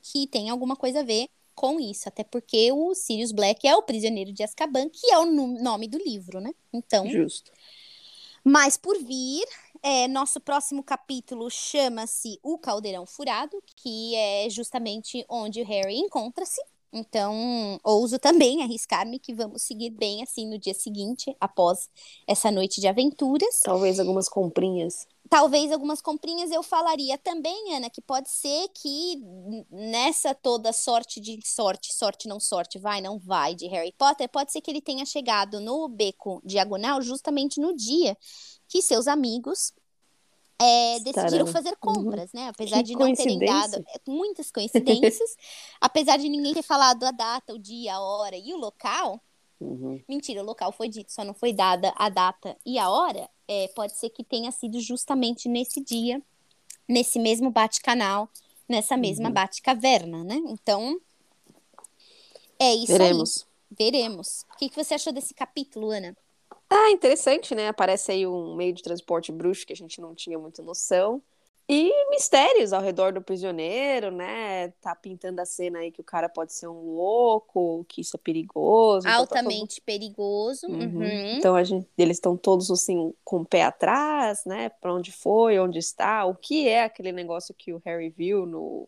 que 0.00 0.28
tem 0.28 0.48
alguma 0.48 0.76
coisa 0.76 1.00
a 1.00 1.02
ver 1.02 1.28
com 1.54 1.78
isso, 1.80 2.08
até 2.08 2.24
porque 2.24 2.72
o 2.72 2.94
Sirius 2.94 3.32
Black 3.32 3.66
é 3.66 3.76
o 3.76 3.82
prisioneiro 3.82 4.32
de 4.32 4.42
Azkaban, 4.42 4.88
que 4.88 5.12
é 5.12 5.18
o 5.18 5.26
nome 5.26 5.88
do 5.88 5.98
livro, 5.98 6.40
né? 6.40 6.52
Então, 6.72 7.08
justo. 7.08 7.50
Mas 8.44 8.76
por 8.76 8.98
vir, 8.98 9.44
é, 9.82 10.08
nosso 10.08 10.40
próximo 10.40 10.82
capítulo 10.82 11.48
chama-se 11.48 12.38
O 12.42 12.58
Caldeirão 12.58 13.06
Furado, 13.06 13.62
que 13.76 14.14
é 14.16 14.50
justamente 14.50 15.24
onde 15.28 15.60
o 15.60 15.64
Harry 15.64 15.96
encontra-se. 15.96 16.60
Então, 16.92 17.80
ouso 17.82 18.18
também 18.18 18.62
arriscar-me 18.62 19.18
que 19.18 19.32
vamos 19.32 19.62
seguir 19.62 19.90
bem 19.90 20.22
assim 20.22 20.46
no 20.46 20.58
dia 20.58 20.74
seguinte, 20.74 21.34
após 21.40 21.88
essa 22.26 22.50
noite 22.50 22.80
de 22.80 22.88
aventuras. 22.88 23.60
Talvez 23.64 23.98
algumas 23.98 24.28
comprinhas 24.28 25.06
talvez 25.32 25.72
algumas 25.72 26.02
comprinhas 26.02 26.50
eu 26.50 26.62
falaria 26.62 27.16
também, 27.16 27.74
Ana, 27.74 27.88
que 27.88 28.02
pode 28.02 28.28
ser 28.28 28.68
que 28.68 29.16
nessa 29.70 30.34
toda 30.34 30.74
sorte 30.74 31.22
de 31.22 31.40
sorte, 31.42 31.90
sorte 31.94 32.28
não 32.28 32.38
sorte, 32.38 32.78
vai, 32.78 33.00
não 33.00 33.18
vai, 33.18 33.54
de 33.54 33.66
Harry 33.66 33.94
Potter, 33.96 34.28
pode 34.28 34.52
ser 34.52 34.60
que 34.60 34.70
ele 34.70 34.82
tenha 34.82 35.06
chegado 35.06 35.58
no 35.58 35.88
beco 35.88 36.42
diagonal 36.44 37.00
justamente 37.00 37.58
no 37.62 37.74
dia 37.74 38.14
que 38.68 38.82
seus 38.82 39.08
amigos 39.08 39.72
é, 40.60 41.00
decidiram 41.00 41.46
fazer 41.46 41.76
compras, 41.76 42.30
né? 42.34 42.48
Apesar 42.48 42.82
de 42.82 42.92
não 42.94 43.14
terem 43.14 43.38
dado 43.38 43.76
é, 43.76 44.00
muitas 44.06 44.50
coincidências, 44.50 45.34
apesar 45.80 46.18
de 46.18 46.28
ninguém 46.28 46.52
ter 46.52 46.62
falado 46.62 47.04
a 47.04 47.10
data, 47.10 47.54
o 47.54 47.58
dia, 47.58 47.94
a 47.94 48.00
hora 48.00 48.36
e 48.36 48.52
o 48.52 48.58
local. 48.58 49.18
Uhum. 49.58 49.98
Mentira, 50.06 50.42
o 50.42 50.44
local 50.44 50.72
foi 50.72 50.90
dito, 50.90 51.10
só 51.10 51.24
não 51.24 51.32
foi 51.32 51.54
dada 51.54 51.90
a 51.96 52.10
data 52.10 52.54
e 52.66 52.78
a 52.78 52.90
hora 52.90 53.30
é, 53.52 53.68
pode 53.68 53.96
ser 53.96 54.08
que 54.08 54.24
tenha 54.24 54.50
sido 54.50 54.80
justamente 54.80 55.48
nesse 55.48 55.80
dia, 55.80 56.22
nesse 56.88 57.18
mesmo 57.18 57.50
bate-canal, 57.50 58.28
nessa 58.68 58.96
mesma 58.96 59.28
uhum. 59.28 59.34
bate-caverna, 59.34 60.24
né? 60.24 60.36
Então, 60.46 60.98
é 62.58 62.74
isso 62.74 62.92
Veremos. 62.92 63.46
aí. 63.70 63.76
Veremos. 63.78 64.46
O 64.54 64.56
que, 64.56 64.68
que 64.70 64.76
você 64.76 64.94
achou 64.94 65.12
desse 65.12 65.34
capítulo, 65.34 65.90
Ana? 65.90 66.16
Ah, 66.68 66.90
interessante, 66.90 67.54
né? 67.54 67.68
Aparece 67.68 68.12
aí 68.12 68.26
um 68.26 68.54
meio 68.54 68.72
de 68.72 68.82
transporte 68.82 69.30
bruxo 69.30 69.66
que 69.66 69.72
a 69.72 69.76
gente 69.76 70.00
não 70.00 70.14
tinha 70.14 70.38
muita 70.38 70.62
noção. 70.62 71.22
E 71.74 72.10
mistérios 72.10 72.72
ao 72.72 72.82
redor 72.82 73.12
do 73.12 73.22
prisioneiro, 73.22 74.10
né? 74.10 74.68
Tá 74.80 74.94
pintando 74.94 75.40
a 75.40 75.46
cena 75.46 75.78
aí 75.78 75.90
que 75.90 76.00
o 76.00 76.04
cara 76.04 76.28
pode 76.28 76.52
ser 76.52 76.68
um 76.68 76.94
louco, 76.96 77.84
que 77.88 78.00
isso 78.02 78.16
é 78.16 78.20
perigoso. 78.22 79.08
Altamente 79.08 79.76
tá 79.76 79.80
todo... 79.80 79.84
perigoso. 79.86 80.66
Uhum. 80.66 80.80
Uhum. 80.98 81.36
Então 81.38 81.54
a 81.56 81.64
gente, 81.64 81.88
eles 81.96 82.18
estão 82.18 82.36
todos 82.36 82.70
assim 82.70 83.14
com 83.24 83.38
o 83.38 83.44
pé 83.46 83.62
atrás, 83.62 84.44
né? 84.44 84.68
Para 84.68 84.92
onde 84.92 85.10
foi, 85.10 85.58
onde 85.58 85.78
está, 85.78 86.24
o 86.26 86.34
que 86.34 86.68
é 86.68 86.84
aquele 86.84 87.10
negócio 87.12 87.54
que 87.54 87.72
o 87.72 87.80
Harry 87.84 88.10
viu 88.10 88.44
no 88.44 88.86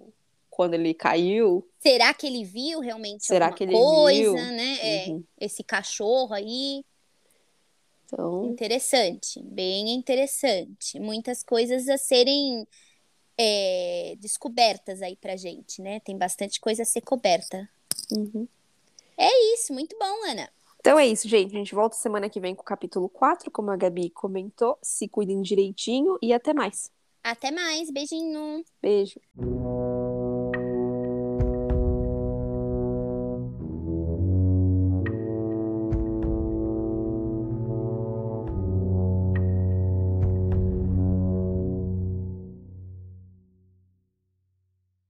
quando 0.50 0.74
ele 0.74 0.94
caiu. 0.94 1.66
Será 1.80 2.14
que 2.14 2.26
ele 2.26 2.44
viu 2.44 2.78
realmente 2.80 3.24
Será 3.26 3.46
alguma 3.46 3.56
que 3.56 3.64
ele 3.64 3.72
coisa, 3.72 4.20
viu? 4.20 4.34
né? 4.34 4.78
É, 4.80 5.08
Uhum. 5.08 5.24
esse 5.40 5.64
cachorro 5.64 6.32
aí. 6.32 6.84
Então, 8.06 8.44
Interessante, 8.46 9.42
bem 9.42 9.90
interessante. 9.94 10.98
Muitas 11.00 11.42
coisas 11.42 11.88
a 11.88 11.96
serem 11.96 12.66
é, 13.38 14.14
descobertas 14.18 15.02
aí 15.02 15.16
pra 15.16 15.36
gente, 15.36 15.80
né? 15.82 16.00
Tem 16.00 16.16
bastante 16.16 16.60
coisa 16.60 16.82
a 16.82 16.86
ser 16.86 17.00
coberta. 17.00 17.68
uhum. 18.12 18.46
É 19.16 19.54
isso, 19.54 19.72
muito 19.72 19.96
bom, 19.98 20.30
Ana. 20.30 20.48
então 20.80 20.98
é 20.98 21.06
isso, 21.06 21.28
gente. 21.28 21.54
A 21.54 21.58
gente 21.58 21.74
volta 21.74 21.96
semana 21.96 22.28
que 22.28 22.40
vem 22.40 22.54
com 22.54 22.62
o 22.62 22.64
capítulo 22.64 23.08
4, 23.08 23.50
como 23.50 23.70
a 23.70 23.76
Gabi 23.76 24.10
comentou. 24.10 24.76
Se 24.82 25.06
cuidem 25.08 25.40
direitinho 25.40 26.18
e 26.20 26.32
até 26.32 26.52
mais. 26.52 26.90
Até 27.22 27.50
mais, 27.50 27.90
beijinho. 27.90 28.64
Beijo. 28.82 29.20